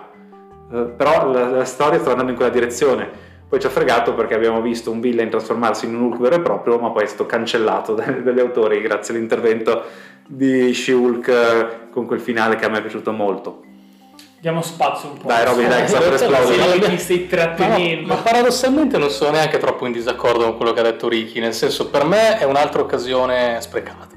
Eh, 0.74 0.82
però 0.98 1.32
la, 1.32 1.48
la 1.50 1.66
storia 1.66 2.00
sta 2.00 2.10
andando 2.12 2.32
in 2.32 2.38
quella 2.38 2.52
direzione. 2.52 3.26
Poi 3.48 3.60
ci 3.62 3.68
ha 3.68 3.70
fregato 3.70 4.14
perché 4.14 4.34
abbiamo 4.34 4.60
visto 4.62 4.92
un 4.92 5.00
villain 5.00 5.30
trasformarsi 5.30 5.86
in 5.86 5.96
un 5.96 6.02
Hulk 6.02 6.20
vero 6.20 6.36
e 6.36 6.42
proprio, 6.42 6.78
ma 6.80 6.90
poi 6.90 7.04
è 7.04 7.08
stato 7.08 7.26
cancellato 7.26 7.94
dai- 7.96 8.22
dagli 8.24 8.40
autori 8.40 8.82
grazie 8.82 9.14
all'intervento 9.14 9.84
di 10.26 10.74
She-Hulk 10.74 11.28
eh, 11.30 11.68
con 11.92 12.06
quel 12.06 12.20
finale 12.20 12.56
che 12.58 12.66
a 12.66 12.70
me 12.70 12.80
è 12.80 12.82
piaciuto 12.82 13.12
molto. 13.14 13.62
Diamo 14.40 14.62
spazio 14.62 15.10
un 15.10 15.18
po'. 15.18 15.28
Dai, 15.28 15.46
Roby, 15.46 15.68
dai, 15.68 15.88
sta 15.88 16.00
per 16.00 16.14
esplodere. 16.14 16.80
ti 16.90 16.98
stai 17.00 17.20
Ma, 17.22 17.28
trattenendo. 17.28 18.08
ma 18.08 18.16
paradossalmente 18.22 18.98
non 18.98 19.10
sono 19.10 19.32
neanche 19.32 19.58
troppo 19.58 19.86
in 19.88 19.92
disaccordo 19.92 20.44
con 20.44 20.58
quello 20.58 20.74
che 20.74 20.80
ha 20.80 20.84
detto 20.84 21.08
Ricky, 21.10 21.40
nel 21.40 21.54
senso 21.54 21.90
per 21.90 22.06
me 22.06 22.38
è 22.38 22.44
un'altra 22.44 22.82
occasione 22.82 23.58
sprecata. 23.62 24.17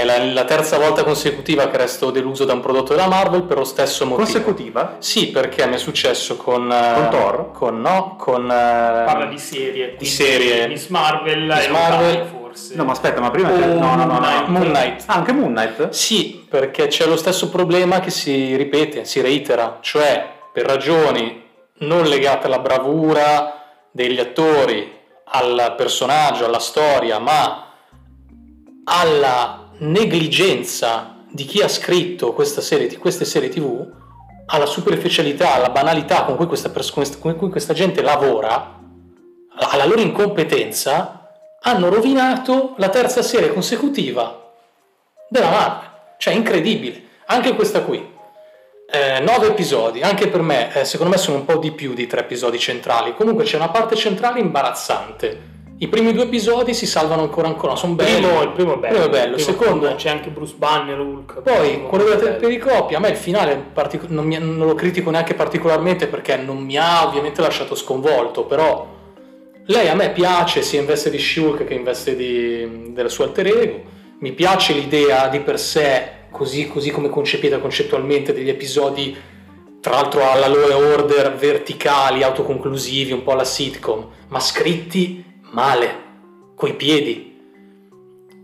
È 0.00 0.04
la, 0.04 0.22
la 0.32 0.44
terza 0.44 0.78
volta 0.78 1.02
consecutiva 1.02 1.68
che 1.68 1.76
resto 1.76 2.10
deluso 2.10 2.44
da 2.44 2.52
un 2.52 2.60
prodotto 2.60 2.94
della 2.94 3.08
Marvel 3.08 3.42
per 3.42 3.58
lo 3.58 3.64
stesso 3.64 4.04
motivo. 4.06 4.22
Consecutiva? 4.24 4.96
Sì, 4.98 5.28
perché 5.30 5.66
mi 5.66 5.74
è 5.74 5.78
successo 5.78 6.36
con... 6.36 6.70
eh, 6.70 6.92
Con 6.94 7.08
Thor? 7.10 7.50
Con, 7.52 7.80
no, 7.80 8.14
con... 8.16 8.44
eh, 8.44 9.02
Parla 9.04 9.24
di 9.26 9.38
serie. 9.38 9.86
quindi 9.88 10.04
serie. 10.06 10.68
Miss 10.68 10.86
Marvel 10.86 11.42
Miss 11.46 11.64
e 11.64 11.68
Marvel. 11.68 12.26
Forse. 12.26 12.74
No, 12.76 12.84
ma 12.84 12.92
aspetta, 12.92 13.20
ma 13.20 13.30
prima... 13.30 13.50
Oh, 13.50 13.56
no, 13.56 13.94
no, 13.96 14.04
no, 14.04 14.18
no. 14.18 14.20
Moon 14.20 14.52
Moon 14.52 14.68
Knight. 14.68 15.02
Ah, 15.06 15.14
anche 15.14 15.32
Moon 15.32 15.52
Knight? 15.52 15.88
Sì, 15.90 16.46
perché 16.48 16.86
c'è 16.86 17.06
lo 17.06 17.16
stesso 17.16 17.48
problema 17.48 17.98
che 18.00 18.10
si 18.10 18.54
ripete, 18.56 19.04
si 19.04 19.20
reitera, 19.20 19.78
cioè 19.80 20.26
per 20.52 20.64
ragioni 20.64 21.44
non 21.80 22.04
legate 22.04 22.46
alla 22.46 22.58
bravura 22.60 23.62
degli 23.90 24.20
attori, 24.20 24.96
al 25.24 25.74
personaggio, 25.76 26.46
alla 26.46 26.58
storia, 26.58 27.18
ma 27.18 27.67
alla 28.88 29.68
negligenza 29.78 31.16
di 31.30 31.44
chi 31.44 31.60
ha 31.60 31.68
scritto 31.68 32.34
serie, 32.34 32.96
queste 32.96 33.24
serie 33.24 33.50
tv, 33.50 33.86
alla 34.46 34.66
superficialità, 34.66 35.54
alla 35.54 35.68
banalità 35.68 36.24
con 36.24 36.36
cui 36.36 36.46
questa, 36.46 36.70
pers- 36.70 37.18
con 37.18 37.36
cui 37.36 37.50
questa 37.50 37.74
gente 37.74 38.00
lavora, 38.00 38.80
alla 39.58 39.84
loro 39.84 40.00
incompetenza, 40.00 41.28
hanno 41.60 41.90
rovinato 41.90 42.74
la 42.78 42.88
terza 42.88 43.20
serie 43.20 43.52
consecutiva 43.52 44.52
della 45.28 45.50
Marvel. 45.50 45.88
Cioè, 46.16 46.34
incredibile. 46.34 47.02
Anche 47.26 47.54
questa 47.54 47.82
qui. 47.82 48.16
Eh, 48.90 49.20
nove 49.20 49.48
episodi, 49.48 50.00
anche 50.00 50.28
per 50.28 50.40
me, 50.40 50.72
eh, 50.74 50.84
secondo 50.86 51.12
me 51.12 51.18
sono 51.18 51.36
un 51.36 51.44
po' 51.44 51.58
di 51.58 51.72
più 51.72 51.92
di 51.92 52.06
tre 52.06 52.20
episodi 52.20 52.58
centrali. 52.58 53.14
Comunque 53.14 53.44
c'è 53.44 53.56
una 53.56 53.68
parte 53.68 53.96
centrale 53.96 54.40
imbarazzante. 54.40 55.57
I 55.80 55.86
primi 55.86 56.12
due 56.12 56.24
episodi 56.24 56.74
si 56.74 56.86
salvano 56.86 57.22
ancora 57.22 57.46
ancora, 57.46 57.76
sono 57.76 57.92
belli. 57.94 58.20
primo, 58.20 58.42
il 58.42 58.50
primo 58.50 58.74
è 58.74 58.78
bello. 58.78 58.92
Primo 58.94 59.04
è 59.06 59.10
bello, 59.10 59.36
Il 59.36 59.42
primo 59.44 59.58
secondo- 59.60 59.94
c'è 59.94 60.08
anche 60.10 60.30
Bruce 60.30 60.54
Banner, 60.56 60.98
Hulk. 60.98 61.42
Poi, 61.42 61.68
Primo, 61.70 61.86
quello 61.88 62.04
della 62.04 62.16
bello. 62.16 62.36
pericopia, 62.36 62.96
a 62.96 63.00
me 63.00 63.10
il 63.10 63.16
finale 63.16 63.54
partic- 63.72 64.08
non, 64.08 64.24
mi- 64.26 64.38
non 64.38 64.58
lo 64.58 64.74
critico 64.74 65.10
neanche 65.10 65.34
particolarmente 65.34 66.08
perché 66.08 66.36
non 66.36 66.58
mi 66.58 66.76
ha 66.76 67.06
ovviamente 67.06 67.40
lasciato 67.40 67.76
sconvolto, 67.76 68.44
però 68.44 68.88
lei 69.66 69.88
a 69.88 69.94
me 69.94 70.10
piace 70.10 70.62
sia 70.62 70.80
in 70.80 70.86
veste 70.86 71.10
di 71.10 71.18
Shulk 71.18 71.64
che 71.64 71.74
in 71.74 71.84
veste 71.84 72.16
di, 72.16 72.92
del 72.92 73.08
suo 73.08 73.24
alter 73.24 73.46
ego, 73.46 73.82
mi 74.18 74.32
piace 74.32 74.72
l'idea 74.72 75.28
di 75.28 75.38
per 75.40 75.60
sé, 75.60 76.10
così, 76.32 76.66
così 76.66 76.90
come 76.90 77.08
concepita 77.08 77.58
concettualmente, 77.58 78.32
degli 78.32 78.48
episodi, 78.48 79.16
tra 79.80 79.92
l'altro 79.94 80.28
alla 80.28 80.46
and 80.46 80.56
Order, 80.56 81.36
verticali, 81.36 82.24
autoconclusivi, 82.24 83.12
un 83.12 83.22
po' 83.22 83.30
alla 83.30 83.44
sitcom, 83.44 84.08
ma 84.26 84.40
scritti 84.40 85.24
male, 85.50 85.94
coi 86.54 86.74
piedi. 86.74 87.26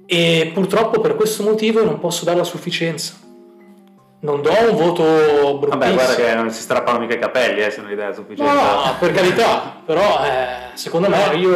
E 0.07 0.51
purtroppo 0.53 1.01
per 1.01 1.15
questo 1.17 1.43
motivo 1.43 1.81
io 1.81 1.87
non 1.87 1.99
posso 1.99 2.25
dare 2.25 2.37
la 2.39 2.45
sufficienza. 2.45 3.15
Non 4.21 4.41
do 4.41 4.51
un 4.71 4.75
voto 4.77 5.03
bruttissimo. 5.59 5.69
Vabbè, 5.79 5.93
guarda 5.93 6.15
che 6.15 6.35
non 6.35 6.51
si 6.51 6.63
strappano 6.63 6.99
mica 6.99 7.13
i 7.13 7.19
capelli, 7.19 7.61
eh, 7.61 7.71
se 7.71 7.83
non 7.83 7.91
l'idea 7.91 8.09
è 8.09 8.15
sufficiente. 8.15 8.51
No, 8.55 8.97
per 8.99 9.13
carità, 9.13 9.83
però 9.85 10.25
eh, 10.25 10.71
secondo 10.77 11.11
me, 11.11 11.17
No, 11.27 11.33
io 11.35 11.53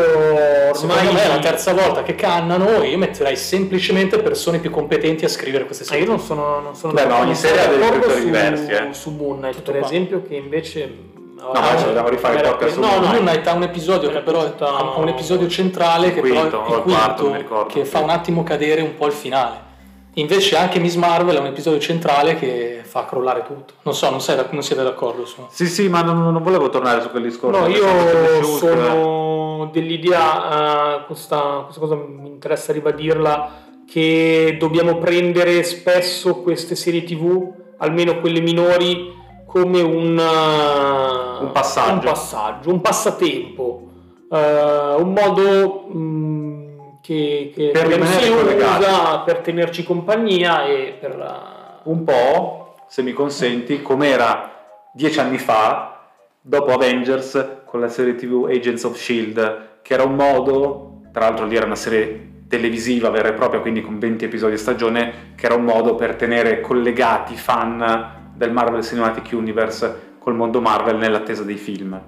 secondo 0.75 0.95
ormai 0.95 1.15
me 1.15 1.23
è 1.25 1.29
la 1.29 1.39
terza 1.39 1.73
volta 1.73 2.03
che 2.03 2.15
cannano 2.15 2.83
io 2.83 2.99
metterei 2.99 3.37
semplicemente 3.37 4.19
persone 4.19 4.59
più 4.59 4.71
competenti 4.71 5.25
a 5.25 5.29
scrivere 5.29 5.65
queste 5.65 5.85
Ah, 5.85 5.97
io 5.97 6.01
serie. 6.01 6.07
non 6.09 6.21
sono, 6.21 6.61
non 6.61 6.75
sono 6.75 6.93
Beh, 6.93 7.07
ma 7.07 7.21
ogni 7.21 7.35
serie 7.35 7.59
ha 7.61 7.67
d'accordo 7.69 8.03
scrittori 8.03 8.25
diversi, 8.25 8.71
eh. 8.71 8.89
Su 8.93 9.11
Moon 9.13 9.39
Knight, 9.39 9.63
per 9.63 9.79
qua. 9.79 9.87
esempio, 9.87 10.23
che 10.29 10.35
invece... 10.35 10.95
No, 11.41 11.53
ce 11.55 11.81
lo 11.81 11.87
dobbiamo 11.87 12.09
rifare 12.09 12.35
il 12.37 12.43
podcast 12.43 12.79
No, 12.79 12.99
no, 12.99 13.07
Moon 13.07 13.19
Knight 13.19 13.47
ha 13.47 13.55
un 13.55 13.63
episodio 13.63 14.11
che 14.11 14.21
però 14.21 14.41
ha 14.59 14.99
un 14.99 15.09
episodio 15.09 15.49
centrale 15.49 16.13
che 16.13 16.21
quinto, 16.21 16.63
però 16.63 16.75
è 16.75 16.77
il 16.77 16.83
quarto, 16.83 17.67
che 17.67 17.85
fa 17.85 18.01
un 18.01 18.11
attimo 18.11 18.43
cadere 18.43 18.81
un 18.81 18.95
po' 18.97 19.07
il 19.07 19.13
finale. 19.13 19.67
Invece 20.15 20.57
anche 20.57 20.81
Miss 20.81 20.97
Marvel 20.97 21.37
è 21.37 21.39
un 21.39 21.47
episodio 21.47 21.79
centrale 21.79 22.35
che 22.35 22.81
fa 22.83 23.05
crollare 23.05 23.43
tutto. 23.43 23.75
Non 23.83 23.95
so, 23.95 24.11
non, 24.11 24.21
sei, 24.21 24.37
non 24.51 24.63
siete 24.65 24.83
d'accordo 24.83 25.25
su. 25.25 25.47
Sì, 25.49 25.67
sì, 25.67 25.89
ma 25.89 26.03
non, 26.03 26.33
non 26.33 26.43
volevo 26.43 26.71
tornare 26.71 27.01
su 27.01 27.11
quel 27.11 27.23
discorso. 27.23 27.61
No, 27.61 27.67
io 27.69 28.43
sono 28.43 29.71
dell'idea, 29.73 30.97
eh, 31.03 31.07
questa, 31.07 31.63
questa 31.65 31.81
cosa 31.81 31.95
mi 31.95 32.29
interessa 32.31 32.73
ribadirla, 32.73 33.67
che 33.89 34.57
dobbiamo 34.59 34.99
prendere 34.99 35.63
spesso 35.63 36.37
queste 36.37 36.75
serie 36.75 37.05
tv, 37.05 37.53
almeno 37.77 38.19
quelle 38.19 38.41
minori, 38.41 39.15
come 39.49 39.81
un, 39.81 40.19
eh, 40.19 41.43
Un 41.43 41.51
passaggio. 41.53 41.93
un, 41.93 42.01
passaggio, 42.01 42.71
un 42.71 42.81
passatempo, 42.83 43.89
eh, 44.31 44.95
un 44.99 45.13
modo 45.15 45.89
mm, 45.91 46.79
che, 47.01 47.51
che 47.55 47.71
Per 47.73 47.87
rimanere 47.87 48.21
si 48.25 48.31
usa 48.31 49.21
per 49.21 49.39
tenerci 49.39 49.85
compagnia 49.85 50.67
e 50.67 50.99
per... 51.01 51.13
eh, 51.13 51.81
un 51.85 52.05
po', 52.05 52.75
se 52.89 53.03
mi 53.03 53.15
consenti, 53.15 53.81
come 53.81 54.09
era 54.09 54.53
dieci 54.93 55.19
anni 55.19 55.39
fa, 55.39 55.99
dopo 56.43 56.71
Avengers, 56.73 57.63
con 57.65 57.81
la 57.81 57.89
serie 57.89 58.17
TV 58.17 58.49
Agents 58.51 58.85
of 58.85 58.97
Shield, 58.97 59.79
che 59.81 59.95
era 59.95 60.03
un 60.03 60.15
modo, 60.15 61.01
tra 61.11 61.25
l'altro 61.25 61.47
lì 61.47 61.57
era 61.57 61.65
una 61.65 61.75
serie 61.75 62.27
televisiva 62.49 63.09
vera 63.09 63.29
e 63.29 63.33
propria, 63.33 63.61
quindi 63.61 63.81
con 63.81 63.99
20 63.99 64.27
episodi 64.27 64.55
a 64.55 64.59
stagione, 64.59 65.33
che 65.37 65.47
era 65.47 65.55
un 65.55 65.65
modo 65.65 65.95
per 65.95 66.17
tenere 66.17 66.61
collegati 66.61 67.35
fan 67.35 68.17
del 68.39 68.53
Marvel 68.53 68.85
Cinematic 68.85 69.33
Universe 69.33 70.17
col 70.21 70.37
mondo 70.37 70.61
Marvel 70.61 70.97
nell'attesa 70.97 71.43
dei 71.43 71.57
film. 71.57 72.01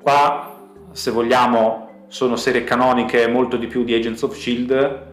Qua, 0.00 0.68
se 0.92 1.10
vogliamo, 1.10 2.04
sono 2.08 2.36
serie 2.36 2.62
canoniche 2.62 3.26
molto 3.26 3.56
di 3.56 3.66
più 3.66 3.82
di 3.82 3.94
Agents 3.94 4.20
of 4.22 4.34
Shield, 4.34 5.10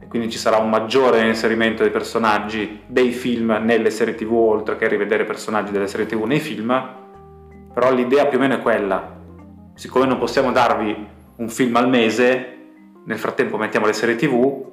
e 0.00 0.08
quindi 0.08 0.28
ci 0.28 0.38
sarà 0.38 0.56
un 0.56 0.68
maggiore 0.68 1.26
inserimento 1.26 1.82
dei 1.82 1.92
personaggi 1.92 2.82
dei 2.86 3.12
film 3.12 3.56
nelle 3.62 3.90
serie 3.90 4.16
tv 4.16 4.32
oltre 4.32 4.76
che 4.76 4.88
rivedere 4.88 5.24
personaggi 5.24 5.70
delle 5.70 5.86
serie 5.86 6.06
tv 6.06 6.24
nei 6.24 6.40
film 6.40 6.88
però 7.72 7.92
l'idea 7.92 8.26
più 8.26 8.38
o 8.38 8.40
meno 8.40 8.54
è 8.54 8.60
quella 8.60 9.18
siccome 9.74 10.06
non 10.06 10.18
possiamo 10.18 10.50
darvi 10.52 11.06
un 11.36 11.48
film 11.48 11.76
al 11.76 11.88
mese 11.88 12.56
nel 13.04 13.18
frattempo 13.18 13.58
mettiamo 13.58 13.86
le 13.86 13.92
serie 13.92 14.16
tv 14.16 14.68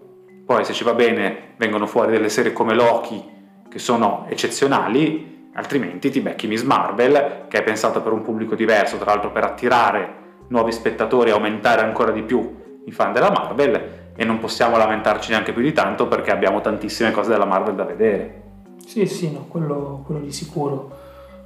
poi 0.46 0.64
se 0.64 0.72
ci 0.74 0.86
va 0.86 0.94
bene 0.94 1.54
vengono 1.58 1.86
fuori 1.88 2.12
delle 2.12 2.30
serie 2.30 2.54
come 2.54 2.74
Loki 2.74 3.36
che 3.78 3.84
sono 3.84 4.26
eccezionali 4.28 5.50
altrimenti 5.54 6.10
ti 6.10 6.20
becchi 6.20 6.48
Miss 6.48 6.64
Marvel 6.64 7.46
che 7.48 7.60
è 7.60 7.64
pensata 7.64 8.00
per 8.00 8.12
un 8.12 8.24
pubblico 8.24 8.56
diverso 8.56 8.98
tra 8.98 9.12
l'altro 9.12 9.32
per 9.32 9.44
attirare 9.44 10.26
nuovi 10.48 10.72
spettatori 10.72 11.30
e 11.30 11.34
aumentare 11.34 11.82
ancora 11.82 12.12
di 12.12 12.24
più 12.24 12.80
i 12.86 12.92
fan 12.92 13.14
della 13.14 13.30
Marvel 13.30 13.96
e 14.16 14.26
non 14.26 14.40
possiamo 14.40 14.78
lamentarci 14.78 15.30
neanche 15.30 15.54
più 15.54 15.62
di 15.62 15.74
tanto 15.74 16.08
perché 16.08 16.32
abbiamo 16.32 16.60
tantissime 16.62 17.12
cose 17.12 17.30
della 17.30 17.46
Marvel 17.46 17.76
da 17.76 17.84
vedere. 17.84 18.42
Sì, 18.84 19.06
sì, 19.06 19.32
no, 19.32 19.46
quello, 19.48 20.02
quello 20.06 20.22
di 20.22 20.32
sicuro. 20.32 20.90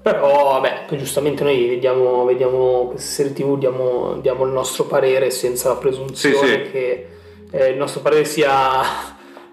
Però, 0.01 0.51
vabbè, 0.51 0.85
poi 0.87 0.97
giustamente 0.97 1.43
noi 1.43 1.67
vediamo, 1.67 2.23
vediamo 2.23 2.87
queste 2.87 3.23
serie 3.23 3.33
TV, 3.33 3.57
diamo, 3.57 4.19
diamo 4.21 4.45
il 4.45 4.51
nostro 4.51 4.85
parere 4.85 5.31
senza 5.31 5.69
la 5.69 5.75
presunzione 5.75 6.37
Sì, 6.37 6.63
sì. 6.65 6.71
che 6.71 7.07
eh, 7.51 7.69
il 7.71 7.77
nostro 7.77 7.99
parere 7.99 8.23
sia 8.23 8.49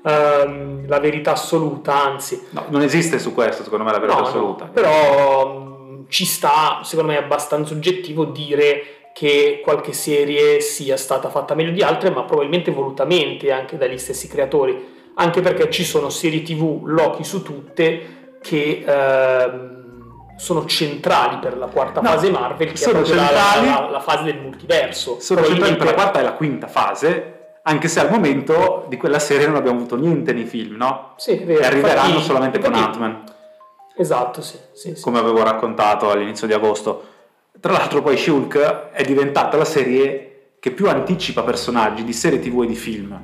ehm, 0.09 0.87
la 0.88 0.99
verità 1.00 1.33
assoluta, 1.33 2.03
anzi. 2.05 2.47
No, 2.50 2.65
non 2.69 2.83
esiste 2.83 3.19
su 3.19 3.33
questo, 3.35 3.62
secondo 3.62 3.85
me, 3.85 3.93
la 3.93 3.99
verità 3.99 4.17
No, 4.19 4.23
no, 4.23 4.29
assoluta. 4.29 4.65
però 4.67 5.49
mh, 5.49 6.05
ci 6.09 6.25
sta, 6.25 6.81
secondo 6.83 7.12
me 7.12 7.19
è 7.19 7.23
abbastanza 7.23 7.75
oggettivo 7.75 8.25
dire 8.25 8.83
che 9.12 9.61
qualche 9.65 9.93
serie 9.93 10.61
sia 10.61 10.97
stata 10.97 11.29
fatta 11.29 11.55
meglio 11.55 11.73
di 11.73 11.83
altre, 11.83 12.11
ma 12.11 12.23
probabilmente 12.23 12.71
volutamente 12.71 13.50
anche 13.50 13.77
dagli 13.77 13.99
stessi 13.99 14.29
creatori, 14.29 14.97
anche 15.15 15.41
perché 15.41 15.69
ci 15.71 15.85
sono 15.85 16.09
serie 16.11 16.43
TV 16.43 16.83
Loki 16.85 17.25
su 17.25 17.43
tutte 17.43 18.37
che 18.41 18.85
ehm, 18.87 19.77
sono 20.37 20.65
centrali 20.67 21.38
per 21.38 21.57
la 21.59 21.67
quarta 21.67 22.00
No, 22.00 22.11
fase 22.11 22.31
Marvel, 22.31 22.71
che 22.71 22.77
sono 22.77 23.00
è 23.00 23.03
proprio 23.03 23.17
la- 23.17 23.27
centrali- 23.27 23.67
la, 23.67 23.88
la 23.91 24.00
fase 24.00 24.23
del 24.23 24.38
multiverso. 24.41 25.19
Sono 25.19 25.43
centrali 25.43 25.75
per 25.77 25.87
la 25.87 25.95
quarta 25.95 26.21
e 26.21 26.23
la 26.23 26.33
quinta 26.35 26.69
fase, 26.69 27.38
anche 27.68 27.87
se 27.88 28.00
al 28.00 28.10
momento 28.10 28.87
di 28.88 28.96
quella 28.96 29.18
serie 29.18 29.46
non 29.46 29.56
abbiamo 29.56 29.76
avuto 29.78 29.94
niente 29.96 30.32
nei 30.32 30.46
film, 30.46 30.76
no? 30.76 31.12
Sì, 31.16 31.32
è 31.32 31.44
vero, 31.44 31.60
E 31.60 31.66
arriveranno 31.66 32.08
infatti- 32.08 32.25
solamente 32.25 32.58
con 32.58 32.72
Ant-Man, 32.75 33.22
Esatto, 33.94 34.40
sì, 34.40 34.56
sì, 34.72 34.94
sì. 34.94 35.02
come 35.02 35.18
avevo 35.18 35.42
raccontato 35.42 36.10
all'inizio 36.10 36.46
di 36.46 36.52
agosto. 36.54 37.04
Tra 37.60 37.72
l'altro 37.72 38.00
poi 38.00 38.16
Shulk 38.16 38.56
è 38.92 39.02
diventata 39.04 39.56
la 39.56 39.64
serie 39.64 40.52
che 40.60 40.70
più 40.70 40.88
anticipa 40.88 41.42
personaggi 41.42 42.04
di 42.04 42.12
serie 42.12 42.38
tv 42.38 42.62
e 42.62 42.66
di 42.66 42.75
film. 42.76 43.20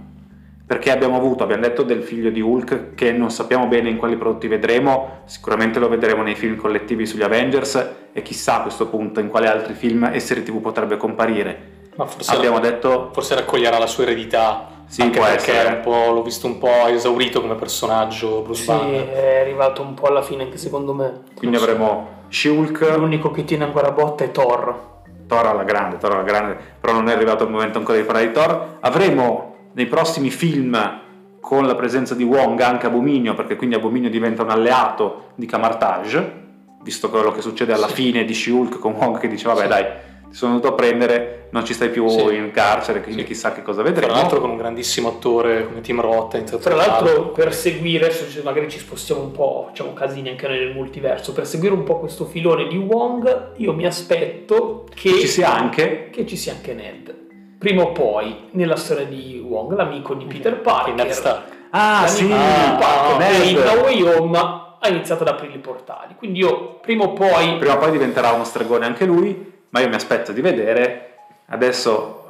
Perché 0.67 0.91
abbiamo 0.91 1.17
avuto, 1.17 1.43
abbiamo 1.45 1.63
detto 1.63 1.83
del 1.83 2.03
figlio 2.03 2.31
di 2.31 2.41
Hulk 2.41 2.95
che 2.95 3.13
non 3.13 3.31
sappiamo 3.31 3.67
bene 3.67 3.89
in 3.91 3.97
quali 3.97 4.17
prodotti 4.17 4.49
vedremo, 4.49 5.21
sicuramente 5.27 5.79
lo 5.79 5.89
vedremo 5.89 6.23
nei 6.23 6.35
film 6.35 6.57
collettivi 6.57 7.07
sugli 7.07 7.23
Avengers 7.23 7.89
e 8.13 8.23
chissà 8.23 8.57
a 8.59 8.63
questo 8.63 8.89
punto 8.89 9.21
in 9.21 9.29
quali 9.29 9.47
altri 9.47 9.75
film 9.75 10.11
e 10.13 10.19
serie 10.21 10.43
tv 10.43 10.61
potrebbe 10.61 10.97
comparire. 10.97 11.74
Ma 11.97 12.07
forse, 12.07 12.35
Abbiamo 12.35 12.59
detto 12.61 13.11
forse 13.13 13.35
raccoglierà 13.35 13.79
la 13.79 13.87
sua 13.87 14.03
eredità. 14.05 14.69
Sì, 14.87 15.01
anche 15.03 15.19
perché 15.19 15.53
essere. 15.53 15.69
è 15.69 15.73
un 15.77 15.81
po', 15.81 16.13
l'ho 16.13 16.23
visto 16.23 16.47
un 16.47 16.59
po' 16.59 16.87
esaurito 16.87 17.41
come 17.41 17.55
personaggio 17.55 18.43
Bruce 18.43 18.63
Sì, 18.63 18.67
Banner. 18.69 19.09
è 19.11 19.41
arrivato 19.41 19.81
un 19.83 19.95
po' 19.95 20.07
alla 20.09 20.23
fine 20.23 20.43
anche 20.45 20.59
secondo 20.59 20.93
me. 20.93 21.23
Quindi 21.35 21.57
avremo 21.57 22.23
Shulk, 22.29 22.95
L'unico 22.97 23.31
che 23.31 23.45
tiene 23.45 23.65
ancora 23.65 23.91
botta 23.93 24.25
è 24.25 24.31
Thor. 24.31 24.93
Thor 25.27 25.47
alla 25.47 25.65
grande, 25.65 25.97
Thor 25.97 26.13
alla 26.13 26.23
grande, 26.23 26.57
però 26.81 26.93
non 26.93 27.09
è 27.09 27.13
arrivato 27.13 27.45
il 27.45 27.51
momento 27.51 27.79
ancora 27.79 27.97
di 27.97 28.05
parlare 28.05 28.27
di 28.27 28.33
Thor. 28.35 28.77
Avremo 28.81 29.55
nei 29.73 29.87
prossimi 29.87 30.31
film 30.31 31.01
con 31.41 31.67
la 31.67 31.75
presenza 31.75 32.15
di 32.15 32.23
Wong 32.25 32.61
anche 32.61 32.87
Abominio, 32.87 33.35
perché 33.35 33.57
quindi 33.57 33.75
Abominio 33.75 34.11
diventa 34.11 34.43
un 34.43 34.51
alleato 34.51 35.31
di 35.35 35.47
Camartage, 35.47 36.43
visto 36.83 37.09
quello 37.09 37.33
che 37.33 37.41
succede 37.41 37.73
alla 37.73 37.89
Sì. 37.89 37.95
fine 37.95 38.25
di 38.25 38.35
She-Hulk 38.35 38.79
con 38.79 38.93
Wong 38.93 39.19
che 39.19 39.29
dice 39.29 39.47
vabbè 39.49 39.63
Sì. 39.63 39.69
dai, 39.69 39.87
sono 40.35 40.53
venuto 40.53 40.69
a 40.73 40.75
prendere, 40.75 41.47
non 41.51 41.65
ci 41.65 41.73
stai 41.75 41.91
più 41.91 42.09
Sì. 42.09 42.35
in 42.35 42.51
carcere, 42.53 43.01
quindi 43.03 43.23
Sì. 43.23 43.27
chissà 43.29 43.53
che 43.53 43.63
cosa 43.63 43.83
Tra 43.83 43.91
vedremo. 43.91 44.13
l'altro 44.15 44.41
con 44.41 44.51
un 44.51 44.57
grandissimo 44.57 45.09
attore 45.09 45.67
come 45.67 45.81
Tim 45.81 46.01
Roth 46.01 46.59
Tra 46.59 46.75
l'altro, 46.75 47.29
per 47.31 47.55
seguire, 47.55 48.07
adesso 48.07 48.41
magari 48.43 48.69
ci 48.69 48.79
spostiamo 48.79 49.21
un 49.23 49.31
po', 49.31 49.65
facciamo 49.69 49.93
casini 49.93 50.31
anche 50.31 50.49
noi 50.49 50.59
nel 50.59 50.75
multiverso, 50.75 51.33
per 51.33 51.47
seguire 51.47 51.75
un 51.75 51.85
po' 51.85 51.99
questo 52.01 52.25
filone 52.25 52.67
di 52.67 52.77
Wong, 52.77 53.53
io 53.57 53.73
mi 53.73 53.87
aspetto 53.87 54.87
che 54.95 55.11
ci 55.11 55.27
sia 55.29 55.55
anche 55.55 56.11
che 56.11 56.27
ci 56.27 56.37
sia 56.37 56.53
anche 56.53 56.75
Ned. 56.75 57.15
Prima 57.59 57.83
o 57.83 57.93
poi, 57.93 58.49
nella 58.51 58.77
storia 58.77 59.07
di 59.07 59.43
Wong, 59.47 59.75
l'amico 59.75 60.15
di 60.15 60.25
Peter 60.27 60.61
Parker, 60.61 60.95
Ned 60.95 61.11
Stark. 61.11 61.43
Ah 61.71 62.07
sì, 62.07 62.25
Peter 62.27 62.77
Parker, 62.79 63.19
Ned. 63.19 63.57
No 63.65 63.83
Way 63.83 64.03
Home 64.03 64.39
ha 64.39 64.89
iniziato 64.89 65.23
ad 65.23 65.29
aprire 65.29 65.55
i 65.55 65.59
portali. 65.59 66.15
Quindi 66.19 66.41
io, 66.41 66.79
prima 66.83 67.05
o 67.05 67.13
poi, 67.13 67.57
prima 67.59 67.75
o 67.75 67.79
poi 67.79 67.91
diventerà 67.93 68.33
uno 68.33 68.45
stregone 68.45 68.85
anche 68.85 69.07
lui, 69.07 69.53
ma 69.75 69.81
io 69.81 69.89
mi 69.89 69.97
aspetto 69.97 70.31
di 70.31 70.41
vedere, 70.41 71.15
adesso 71.47 72.29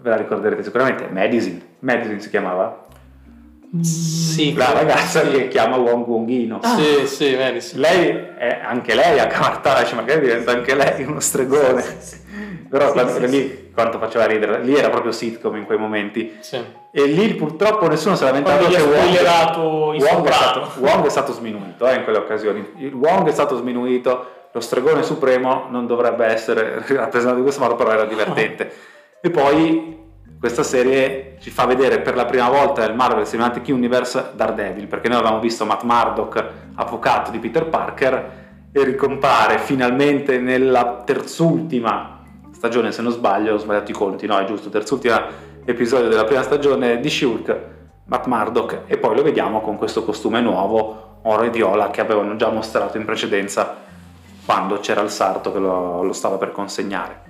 ve 0.00 0.10
la 0.10 0.16
ricorderete 0.16 0.62
sicuramente, 0.62 1.08
Madison, 1.10 1.60
Madison 1.80 2.20
si 2.20 2.30
chiamava? 2.30 2.84
Sì, 3.80 4.54
La 4.54 4.72
ragazza 4.72 5.24
sì. 5.24 5.30
che 5.32 5.48
chiama 5.48 5.76
Wong 5.76 6.06
Wongino. 6.06 6.60
Sì, 6.62 7.08
sì, 7.08 7.34
vedi, 7.34 7.60
sì. 7.60 7.78
Lei 7.78 8.10
è 8.38 8.60
anche 8.62 8.94
lei 8.94 9.18
a 9.18 9.26
Camartage, 9.26 9.96
magari 9.96 10.20
diventa 10.20 10.52
anche 10.52 10.76
lei 10.76 11.02
uno 11.02 11.18
stregone. 11.18 11.82
Però 12.70 12.86
Sì, 12.86 12.92
quando 12.92 13.10
sì, 13.10 13.18
era 13.18 13.26
sì. 13.26 13.36
lì 13.36 13.70
quanto 13.74 13.98
faceva 13.98 14.26
ridere. 14.26 14.62
Lì 14.62 14.76
era 14.76 14.90
proprio 14.90 15.10
sitcom 15.10 15.56
in 15.56 15.64
quei 15.64 15.78
momenti. 15.78 16.36
Sì. 16.38 16.60
E 16.92 17.06
lì 17.06 17.34
purtroppo 17.34 17.88
nessuno 17.88 18.14
si 18.14 18.22
è 18.22 18.26
lamentato 18.26 18.66
Quando 18.66 18.76
che 18.76 18.82
Wong, 18.82 18.94
Wong, 18.96 20.28
è 20.28 20.32
stato, 20.32 20.70
Wong 20.78 21.06
è 21.06 21.10
stato 21.10 21.32
sminuito 21.32 21.88
eh, 21.88 21.96
in 21.96 22.04
quelle 22.04 22.18
occasioni. 22.18 22.64
Wong 22.92 23.26
è 23.26 23.32
stato 23.32 23.56
sminuito, 23.56 24.43
lo 24.54 24.60
stregone 24.60 25.02
supremo 25.02 25.66
non 25.68 25.84
dovrebbe 25.88 26.26
essere 26.26 26.84
rappresentato 26.86 27.38
in 27.38 27.42
questo 27.42 27.60
modo, 27.60 27.74
però 27.74 27.90
era 27.90 28.04
divertente. 28.04 28.70
E 29.20 29.28
poi 29.28 29.98
questa 30.38 30.62
serie 30.62 31.38
ci 31.40 31.50
fa 31.50 31.66
vedere 31.66 32.00
per 32.00 32.14
la 32.14 32.24
prima 32.24 32.48
volta 32.48 32.84
il 32.84 32.94
Marvel 32.94 33.26
Cinematic 33.26 33.66
Universe 33.66 34.30
Daredevil, 34.36 34.86
perché 34.86 35.08
noi 35.08 35.18
avevamo 35.18 35.40
visto 35.40 35.64
Matt 35.64 35.82
Murdock, 35.82 36.44
avvocato 36.76 37.32
di 37.32 37.40
Peter 37.40 37.66
Parker, 37.66 38.42
e 38.70 38.84
ricompare 38.84 39.58
finalmente 39.58 40.38
nella 40.38 41.02
terzultima 41.04 42.22
stagione, 42.52 42.92
se 42.92 43.02
non 43.02 43.10
sbaglio, 43.10 43.54
ho 43.54 43.58
sbagliato 43.58 43.90
i 43.90 43.94
conti, 43.94 44.26
no, 44.26 44.38
è 44.38 44.44
giusto, 44.44 44.68
terzultima 44.68 45.26
episodio 45.64 46.08
della 46.08 46.24
prima 46.24 46.42
stagione 46.42 47.00
di 47.00 47.10
Shulk, 47.10 47.58
Matt 48.04 48.26
Murdock, 48.26 48.82
e 48.86 48.98
poi 48.98 49.16
lo 49.16 49.22
vediamo 49.22 49.60
con 49.60 49.76
questo 49.76 50.04
costume 50.04 50.40
nuovo, 50.40 51.18
oro 51.22 51.42
e 51.42 51.50
viola, 51.50 51.90
che 51.90 52.00
avevano 52.00 52.36
già 52.36 52.50
mostrato 52.50 52.98
in 52.98 53.04
precedenza 53.04 53.82
quando 54.44 54.78
c'era 54.78 55.00
il 55.00 55.10
sarto 55.10 55.52
che 55.52 55.58
lo, 55.58 56.02
lo 56.02 56.12
stava 56.12 56.36
per 56.36 56.52
consegnare. 56.52 57.22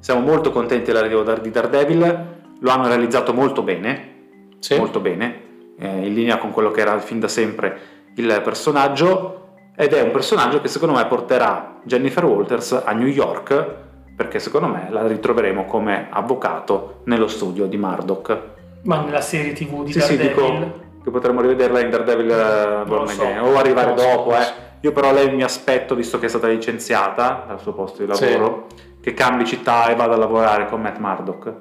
Siamo 0.00 0.20
molto 0.20 0.50
contenti 0.50 0.92
dell'arrivo 0.92 1.22
di 1.22 1.50
Daredevil, 1.50 2.26
lo 2.60 2.70
hanno 2.70 2.88
realizzato 2.88 3.32
molto 3.32 3.62
bene, 3.62 4.14
Sì. 4.58 4.76
molto 4.76 5.00
bene, 5.00 5.42
eh, 5.78 6.06
in 6.06 6.14
linea 6.14 6.38
con 6.38 6.50
quello 6.52 6.70
che 6.70 6.80
era 6.80 6.98
fin 6.98 7.20
da 7.20 7.28
sempre 7.28 7.78
il 8.16 8.40
personaggio, 8.42 9.48
ed 9.76 9.92
è 9.92 10.00
un 10.00 10.10
personaggio 10.10 10.60
che 10.60 10.68
secondo 10.68 10.94
me 10.94 11.04
porterà 11.06 11.80
Jennifer 11.84 12.24
Walters 12.24 12.82
a 12.84 12.92
New 12.92 13.08
York, 13.08 13.84
perché 14.16 14.38
secondo 14.38 14.68
me 14.68 14.86
la 14.90 15.06
ritroveremo 15.06 15.66
come 15.66 16.06
avvocato 16.10 17.00
nello 17.04 17.26
studio 17.26 17.66
di 17.66 17.76
Murdoch. 17.76 18.38
Ma 18.84 19.02
nella 19.02 19.20
serie 19.20 19.52
tv 19.52 19.84
di 19.84 19.92
Sì, 19.92 20.00
sì, 20.00 20.16
Daredevil... 20.16 20.58
dico 20.60 20.84
che 21.04 21.10
potremmo 21.10 21.40
rivederla 21.40 21.80
in 21.80 21.90
Daredevil 21.90 22.30
eh, 22.30 22.84
Born 22.86 23.06
so, 23.08 23.22
Again, 23.22 23.40
o 23.40 23.56
arrivare 23.58 23.96
so, 23.96 24.06
dopo, 24.06 24.30
lo 24.30 24.36
eh. 24.36 24.64
Io 24.86 24.92
però 24.92 25.12
lei 25.12 25.34
mi 25.34 25.42
aspetto, 25.42 25.96
visto 25.96 26.20
che 26.20 26.26
è 26.26 26.28
stata 26.28 26.46
licenziata 26.46 27.42
dal 27.48 27.60
suo 27.60 27.72
posto 27.72 28.04
di 28.04 28.14
Sì. 28.14 28.30
lavoro, 28.30 28.66
che 29.00 29.14
cambi 29.14 29.44
città 29.44 29.88
e 29.88 29.96
vada 29.96 30.14
a 30.14 30.16
lavorare 30.16 30.68
con 30.68 30.80
Matt 30.80 30.98
Murdock. 30.98 31.52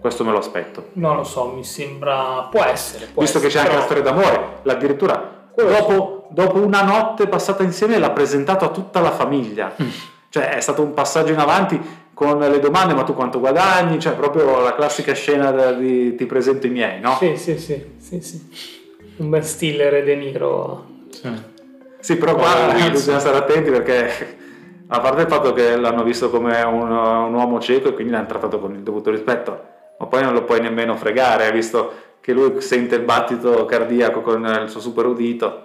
Questo 0.00 0.24
me 0.24 0.32
lo 0.32 0.38
aspetto. 0.38 0.88
Non 0.94 1.14
lo 1.14 1.22
so, 1.22 1.52
mi 1.54 1.62
sembra... 1.62 2.48
Può 2.50 2.64
essere. 2.64 3.06
Può 3.14 3.22
Visto 3.22 3.38
che 3.38 3.46
c'è 3.46 3.60
essere, 3.60 3.74
anche 3.76 3.78
la 3.82 3.86
però- 3.86 4.10
storia 4.10 4.26
d'amore, 4.32 4.52
addirittura 4.66 5.48
dopo, 5.54 6.26
dopo 6.30 6.58
una 6.58 6.82
notte 6.82 7.28
passata 7.28 7.62
insieme 7.62 7.98
l'ha 7.98 8.10
presentato 8.10 8.64
a 8.64 8.70
tutta 8.70 8.98
la 8.98 9.12
famiglia. 9.12 9.72
Mm. 9.80 9.88
Cioè 10.28 10.48
è 10.56 10.60
stato 10.60 10.82
un 10.82 10.92
passaggio 10.92 11.30
in 11.32 11.38
avanti 11.38 11.80
con 12.14 12.36
le 12.40 12.58
domande, 12.58 12.94
ma 12.94 13.04
tu 13.04 13.14
quanto 13.14 13.38
guadagni? 13.38 14.00
Cioè 14.00 14.14
proprio 14.14 14.60
la 14.60 14.74
classica 14.74 15.12
scena 15.14 15.52
di 15.70 16.16
ti 16.16 16.26
presento 16.26 16.66
i 16.66 16.70
miei, 16.70 16.98
no? 17.00 17.14
Sì, 17.20 17.36
sì, 17.36 17.56
sì, 17.58 17.80
sì, 17.98 18.20
sì. 18.20 18.48
Un 19.18 19.30
bel 19.30 19.44
Stiller 19.44 19.94
e 19.94 20.02
De 20.02 20.16
Niro. 20.16 20.84
Sì. 21.10 21.54
Sì, 22.06 22.18
però 22.18 22.36
qua 22.36 22.72
bisogna 22.88 23.18
stare 23.18 23.36
attenti 23.36 23.68
perché 23.68 24.36
a 24.86 25.00
parte 25.00 25.22
il 25.22 25.26
fatto 25.26 25.52
che 25.52 25.74
l'hanno 25.74 26.04
visto 26.04 26.30
come 26.30 26.62
un, 26.62 26.88
un 26.88 27.34
uomo 27.34 27.58
cieco 27.58 27.88
e 27.88 27.94
quindi 27.94 28.12
l'hanno 28.12 28.28
trattato 28.28 28.60
con 28.60 28.76
il 28.76 28.82
dovuto 28.84 29.10
rispetto, 29.10 29.60
ma 29.98 30.06
poi 30.06 30.22
non 30.22 30.32
lo 30.32 30.44
puoi 30.44 30.60
nemmeno 30.60 30.94
fregare, 30.94 31.50
visto 31.50 31.90
che 32.20 32.32
lui 32.32 32.60
sente 32.60 32.94
il 32.94 33.02
battito 33.02 33.64
cardiaco 33.64 34.20
con 34.20 34.44
il 34.44 34.68
suo 34.68 34.78
super 34.78 35.04
udito. 35.04 35.62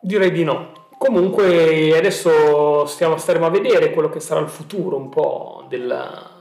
Direi 0.00 0.32
di 0.32 0.42
no. 0.42 0.88
Comunque 0.98 1.96
adesso 1.96 2.84
stiamo, 2.86 3.16
staremo 3.16 3.46
a 3.46 3.50
vedere 3.50 3.92
quello 3.92 4.08
che 4.08 4.18
sarà 4.18 4.40
il 4.40 4.48
futuro 4.48 4.96
un 4.96 5.10
po' 5.10 5.64
del, 5.68 5.96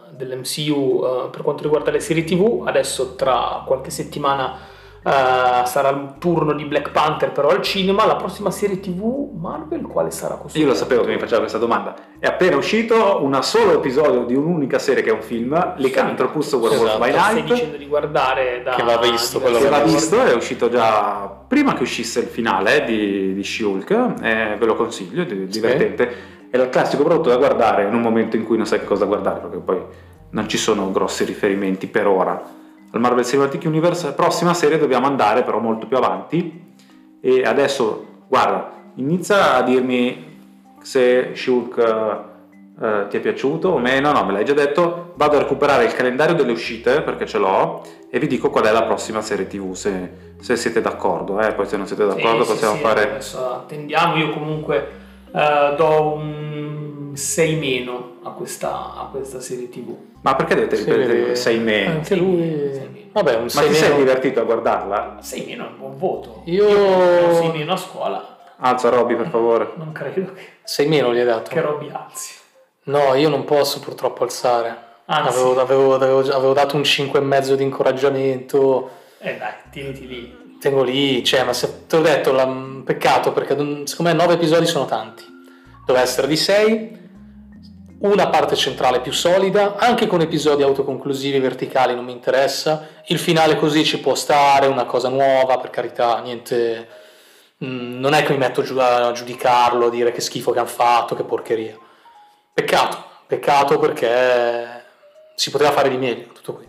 dell'MCU 0.09 1.03
eh, 1.03 1.29
per 1.29 1.43
quanto 1.43 1.61
riguarda 1.61 1.91
le 1.91 1.99
serie 1.99 2.23
TV. 2.23 2.63
Adesso 2.65 3.13
tra 3.13 3.61
qualche 3.67 3.91
settimana 3.91 4.70
eh, 5.03 5.65
sarà 5.65 5.89
il 5.89 6.13
turno 6.19 6.53
di 6.53 6.65
Black 6.65 6.91
Panther 6.91 7.31
però 7.31 7.49
al 7.49 7.61
cinema. 7.61 8.05
La 8.05 8.15
prossima 8.15 8.51
serie 8.51 8.79
TV 8.79 9.31
Marvel 9.35 9.81
quale 9.81 10.11
sarà 10.11 10.35
questo? 10.35 10.59
Io 10.59 10.67
lo 10.67 10.75
sapevo 10.75 11.03
che 11.03 11.13
mi 11.13 11.19
faceva 11.19 11.39
questa 11.39 11.57
domanda. 11.57 11.95
È 12.19 12.27
appena 12.27 12.55
uscito 12.55 13.19
un 13.23 13.37
solo 13.41 13.73
episodio 13.73 14.25
di 14.25 14.35
un'unica 14.35 14.77
serie 14.77 15.01
che 15.01 15.09
è 15.09 15.13
un 15.13 15.21
film, 15.21 15.73
Lycanthropus 15.77 16.53
Werewolf 16.53 16.83
Esatto. 16.83 16.99
by 16.99 17.11
Stai 17.11 17.33
Night, 17.33 17.47
dicendo 17.47 17.77
di 17.77 17.87
guardare 17.87 18.61
da 18.63 18.75
Che 18.75 18.83
va 18.83 18.97
visto, 18.97 19.39
quello 19.39 19.57
che 19.57 19.69
va 19.69 19.81
visto, 19.81 20.21
è 20.21 20.33
uscito 20.33 20.69
già 20.69 21.27
prima 21.47 21.73
che 21.73 21.83
uscisse 21.83 22.19
il 22.19 22.27
finale 22.27 22.83
di, 22.85 23.33
di 23.33 23.43
She-Hulk, 23.43 24.13
eh, 24.21 24.55
ve 24.57 24.65
lo 24.65 24.75
consiglio, 24.75 25.23
è 25.23 25.25
divertente. 25.25 26.39
È 26.51 26.57
il 26.57 26.69
classico 26.69 27.03
prodotto 27.03 27.29
da 27.29 27.37
guardare 27.37 27.85
in 27.87 27.93
un 27.93 28.01
momento 28.01 28.35
in 28.35 28.43
cui 28.43 28.57
non 28.57 28.65
sai 28.65 28.79
che 28.79 28.85
cosa 28.85 29.05
guardare, 29.05 29.39
perché 29.39 29.57
poi 29.57 29.81
non 30.31 30.47
ci 30.47 30.57
sono 30.57 30.91
grossi 30.91 31.23
riferimenti 31.23 31.87
per 31.87 32.07
ora. 32.07 32.59
Al 32.93 32.99
Marvel 32.99 33.25
Cinematic 33.25 33.63
Universe, 33.65 34.11
prossima 34.11 34.53
serie 34.53 34.77
dobbiamo 34.77 35.07
andare 35.07 35.43
però 35.43 35.59
molto 35.59 35.87
più 35.87 35.97
avanti. 35.97 36.69
E 37.21 37.43
adesso, 37.43 38.23
guarda, 38.27 38.71
inizia 38.95 39.55
a 39.55 39.61
dirmi 39.61 40.29
se 40.81 41.31
She-Hulk 41.33 42.29
eh, 42.81 43.05
ti 43.09 43.17
è 43.17 43.19
piaciuto 43.19 43.69
o 43.69 43.77
meno, 43.77 44.11
no, 44.11 44.25
me 44.25 44.33
l'hai 44.33 44.43
già 44.43 44.53
detto. 44.53 45.13
Vado 45.15 45.37
a 45.37 45.39
recuperare 45.39 45.85
il 45.85 45.93
calendario 45.93 46.35
delle 46.35 46.51
uscite 46.51 47.01
perché 47.01 47.25
ce 47.25 47.37
l'ho 47.37 47.83
e 48.09 48.19
vi 48.19 48.27
dico 48.27 48.49
qual 48.49 48.65
è 48.65 48.71
la 48.71 48.83
prossima 48.83 49.21
serie 49.21 49.47
TV 49.47 49.73
se, 49.73 50.11
se 50.39 50.55
siete 50.55 50.81
d'accordo. 50.81 51.39
Eh? 51.39 51.53
Poi 51.53 51.65
se 51.67 51.77
non 51.77 51.87
siete 51.87 52.05
d'accordo 52.05 52.43
sì, 52.43 52.51
possiamo 52.51 52.75
sì, 52.75 52.81
fare... 52.81 53.03
Adesso 53.03 53.53
attendiamo, 53.53 54.15
io 54.17 54.31
comunque 54.31 54.89
eh, 55.31 55.75
do 55.77 56.13
un 56.13 56.90
6 57.13 57.55
meno 57.55 58.17
a 58.23 58.29
questa, 58.31 58.93
a 58.95 59.07
questa 59.11 59.39
serie 59.39 59.69
TV. 59.69 59.95
Ma 60.21 60.35
perché 60.35 60.55
dovete 60.55 60.75
ripetere 60.77 61.35
sei 61.35 61.57
meno? 61.59 61.91
Anche 61.91 62.15
lui... 62.15 62.39
Sei 62.73 62.89
meno. 62.91 63.05
Vabbè, 63.13 63.35
un 63.35 63.43
Ma 63.43 63.49
6 63.49 63.67
ti 63.69 63.73
sei 63.75 63.89
meno... 63.89 63.99
divertito 63.99 64.39
a 64.39 64.43
guardarla? 64.43 65.17
6 65.21 65.45
meno 65.45 65.65
è 65.65 65.67
un 65.69 65.77
buon 65.77 65.97
voto. 65.97 66.41
Io- 66.45 66.67
un 67.27 67.35
6 67.35 67.51
meno 67.51 67.73
a 67.73 67.77
scuola, 67.77 68.37
Alza 68.57 68.89
Robby 68.89 69.15
per 69.15 69.27
favore. 69.29 69.71
non 69.75 69.91
credo 69.91 70.33
che, 70.33 70.41
6 70.63 70.87
meno 70.87 71.13
gli 71.13 71.19
hai 71.19 71.25
dato. 71.25 71.49
che 71.51 71.61
Robby 71.61 71.89
alzi. 71.91 72.33
No, 72.83 73.13
io 73.15 73.29
non 73.29 73.43
posso 73.45 73.79
purtroppo 73.79 74.23
alzare. 74.23 74.89
Anzi. 75.05 75.29
Avevo, 75.39 75.59
avevo- 75.59 75.93
avevo- 75.95 76.19
avevo 76.33 76.53
dato 76.53 76.75
un 76.75 76.83
5,5 76.83 77.53
di 77.55 77.63
incoraggiamento. 77.63 78.89
Eh 79.19 79.37
dai, 79.37 79.53
tieniti 79.71 80.07
lì. 80.07 80.39
Tengo 80.59 80.83
lì, 80.83 81.23
cioè, 81.23 81.43
ma 81.43 81.53
se 81.53 81.85
te 81.87 81.95
l'ho 81.97 82.01
detto, 82.03 82.31
la- 82.31 82.69
peccato 82.85 83.31
perché 83.33 83.55
mm, 83.55 83.83
secondo 83.83 84.11
me 84.11 84.17
9 84.17 84.33
episodi 84.35 84.65
sono 84.67 84.85
tanti. 84.85 85.23
Doveva 85.85 86.05
essere 86.05 86.27
di 86.27 86.37
6, 86.37 87.00
una 88.01 88.29
parte 88.29 88.55
centrale 88.55 88.99
più 88.99 89.11
solida, 89.11 89.75
anche 89.77 90.07
con 90.07 90.21
episodi 90.21 90.63
autoconclusivi 90.63 91.39
verticali 91.39 91.93
non 91.93 92.05
mi 92.05 92.11
interessa. 92.11 92.87
Il 93.07 93.19
finale 93.19 93.55
così 93.55 93.83
ci 93.83 93.99
può 93.99 94.15
stare, 94.15 94.67
una 94.67 94.85
cosa 94.85 95.09
nuova, 95.09 95.57
per 95.57 95.69
carità, 95.69 96.19
niente. 96.21 96.87
mm, 97.63 97.99
Non 97.99 98.13
è 98.13 98.23
che 98.23 98.31
mi 98.31 98.39
metto 98.39 98.63
giù 98.63 98.77
a 98.79 99.11
giudicarlo, 99.11 99.87
a 99.87 99.89
dire 99.89 100.11
che 100.11 100.21
schifo 100.21 100.51
che 100.51 100.59
hanno 100.59 100.67
fatto, 100.67 101.15
che 101.15 101.23
porcheria. 101.23 101.77
Peccato, 102.53 103.03
peccato 103.27 103.77
perché 103.79 104.83
si 105.35 105.51
poteva 105.51 105.71
fare 105.71 105.89
di 105.89 105.97
meglio, 105.97 106.27
tutto 106.33 106.53
qui. 106.55 106.67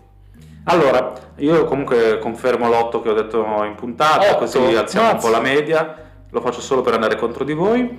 Allora, 0.65 1.13
io 1.37 1.65
comunque 1.65 2.19
confermo 2.19 2.69
l'otto 2.69 3.01
che 3.01 3.09
ho 3.09 3.13
detto 3.13 3.43
in 3.63 3.75
puntata, 3.75 4.29
Otto? 4.29 4.37
così 4.37 4.75
alziamo 4.75 5.11
un 5.11 5.17
po' 5.17 5.29
la 5.29 5.41
media. 5.41 6.02
Lo 6.33 6.41
faccio 6.41 6.61
solo 6.61 6.81
per 6.81 6.95
andare 6.95 7.15
contro 7.15 7.43
di 7.43 7.53
voi. 7.53 7.95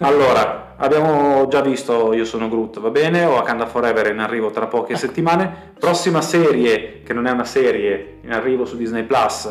Allora, 0.00 0.74
abbiamo 0.76 1.48
già 1.48 1.62
visto 1.62 2.12
Io 2.12 2.26
sono 2.26 2.46
Groot, 2.50 2.80
va 2.80 2.90
bene? 2.90 3.24
O 3.24 3.32
Wakanda 3.36 3.64
Forever 3.64 4.08
in 4.12 4.18
arrivo 4.18 4.50
tra 4.50 4.66
poche 4.66 4.94
settimane. 4.94 5.72
Prossima 5.78 6.20
serie, 6.20 7.00
che 7.02 7.14
non 7.14 7.26
è 7.26 7.30
una 7.30 7.44
serie, 7.44 8.18
in 8.24 8.32
arrivo 8.32 8.66
su 8.66 8.76
Disney 8.76 9.04
Plus, 9.04 9.48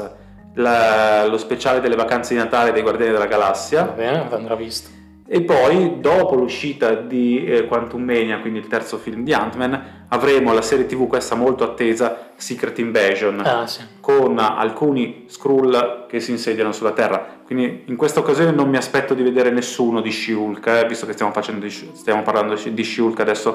la- 0.54 1.26
lo 1.26 1.38
speciale 1.38 1.82
delle 1.82 1.95
vacanze 1.95 2.36
di 2.36 2.39
Natale 2.39 2.71
dei 2.71 2.84
Guardiani 2.84 3.12
della 3.12 3.26
Va 3.26 3.30
Galassia. 3.32 3.84
bene, 3.86 4.28
andrà 4.32 4.54
visto. 4.56 4.89
E 5.29 5.41
poi, 5.41 5.99
dopo 5.99 6.35
l'uscita 6.35 6.93
di 6.93 7.43
eh, 7.43 7.65
Quantum 7.65 8.01
Mania, 8.01 8.39
quindi 8.39 8.59
il 8.59 8.67
terzo 8.67 8.97
film 8.97 9.23
di 9.23 9.33
Ant-Man, 9.33 10.05
avremo 10.07 10.53
la 10.53 10.61
serie 10.61 10.85
TV, 10.85 11.05
questa 11.07 11.35
molto 11.35 11.65
attesa, 11.65 12.31
Secret 12.35 12.77
Invasion 12.79 13.41
Ah, 13.45 13.67
sì. 13.67 13.81
con 13.99 14.39
alcuni 14.39 15.25
Skrull 15.27 16.05
che 16.07 16.21
si 16.21 16.31
insediano 16.31 16.71
sulla 16.71 16.91
Terra. 16.93 17.41
Quindi 17.45 17.83
in 17.87 17.97
questa 17.97 18.21
occasione 18.21 18.51
non 18.51 18.69
mi 18.69 18.77
aspetto 18.77 19.13
di 19.13 19.21
vedere 19.21 19.49
nessuno 19.49 19.99
di 19.99 20.11
She-Hulk, 20.11 20.65
eh, 20.67 20.85
visto 20.87 21.05
che 21.05 21.11
stiamo, 21.13 21.33
facendo 21.33 21.65
di, 21.65 21.71
stiamo 21.71 22.21
parlando 22.21 22.55
di 22.55 22.83
She-Hulk 22.83 23.19
adesso, 23.19 23.49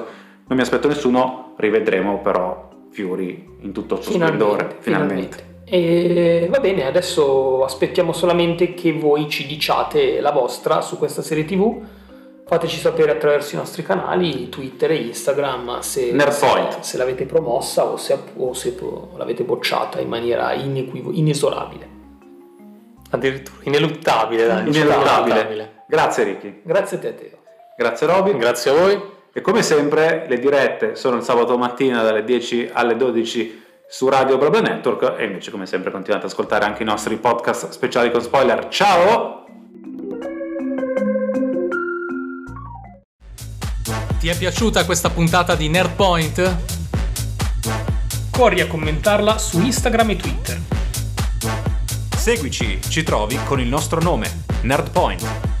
non 0.45 0.57
mi 0.57 0.61
aspetto 0.61 0.87
nessuno, 0.87 1.53
rivedremo 1.57 2.19
però 2.19 2.69
Fury 2.91 3.49
in 3.61 3.71
tutto 3.71 3.95
il 3.95 4.03
suo 4.03 4.13
splendore, 4.13 4.75
finalmente. 4.79 5.51
E 5.75 6.45
va 6.51 6.59
bene, 6.59 6.85
adesso 6.85 7.63
aspettiamo 7.63 8.13
solamente 8.13 8.75
che 8.75 8.93
voi 8.93 9.27
ci 9.27 9.47
diciate 9.47 10.19
la 10.19 10.29
vostra 10.29 10.81
su 10.81 10.99
questa 10.99 11.23
serie 11.23 11.45
TV. 11.45 11.81
Fateci 12.45 12.77
sapere 12.77 13.09
attraverso 13.09 13.55
i 13.55 13.57
nostri 13.57 13.81
canali, 13.81 14.49
Twitter 14.49 14.91
e 14.91 14.97
Instagram, 14.97 15.79
se, 15.79 16.15
se, 16.29 16.67
se 16.79 16.97
l'avete 16.97 17.25
promossa 17.25 17.85
o 17.85 17.97
se, 17.97 18.15
o 18.37 18.53
se 18.53 18.77
l'avete 19.15 19.41
bocciata 19.41 19.99
in 19.99 20.09
maniera 20.09 20.53
inequivo- 20.53 21.11
inesorabile. 21.11 21.89
Addirittura 23.09 23.57
ineluttabile, 23.63 24.45
dai. 24.45 24.67
Ineluttabile. 24.67 25.71
Grazie 25.87 26.23
Ricky, 26.23 26.61
Grazie 26.63 26.97
a 26.97 26.99
te, 26.99 27.15
Teo. 27.15 27.37
grazie 27.75 28.05
Robin. 28.05 28.37
Grazie 28.37 28.69
a 28.69 28.73
voi. 28.75 29.01
E 29.33 29.41
come 29.41 29.63
sempre 29.63 30.27
le 30.29 30.37
dirette 30.37 30.93
sono 30.93 31.15
il 31.15 31.23
sabato 31.23 31.57
mattina 31.57 32.03
dalle 32.03 32.23
10 32.23 32.69
alle 32.73 32.95
12 32.95 33.62
su 33.93 34.09
Radio 34.09 34.39
Blabla 34.39 34.59
Network 34.59 35.19
e 35.19 35.25
invece 35.25 35.51
come 35.51 35.67
sempre 35.67 35.91
continuate 35.91 36.25
ad 36.25 36.31
ascoltare 36.31 36.65
anche 36.65 36.81
i 36.81 36.85
nostri 36.85 37.15
podcast 37.17 37.69
speciali 37.69 38.09
con 38.09 38.23
spoiler. 38.23 38.67
Ciao! 38.69 39.45
Ti 44.17 44.27
è 44.27 44.35
piaciuta 44.35 44.83
questa 44.85 45.11
puntata 45.11 45.53
di 45.53 45.69
Nerdpoint? 45.69 46.55
Corri 48.31 48.61
a 48.61 48.67
commentarla 48.67 49.37
su 49.37 49.61
Instagram 49.61 50.09
e 50.09 50.15
Twitter. 50.15 50.59
Seguici, 52.17 52.81
ci 52.81 53.03
trovi 53.03 53.37
con 53.45 53.59
il 53.59 53.67
nostro 53.67 54.01
nome, 54.01 54.45
Nerdpoint. 54.61 55.52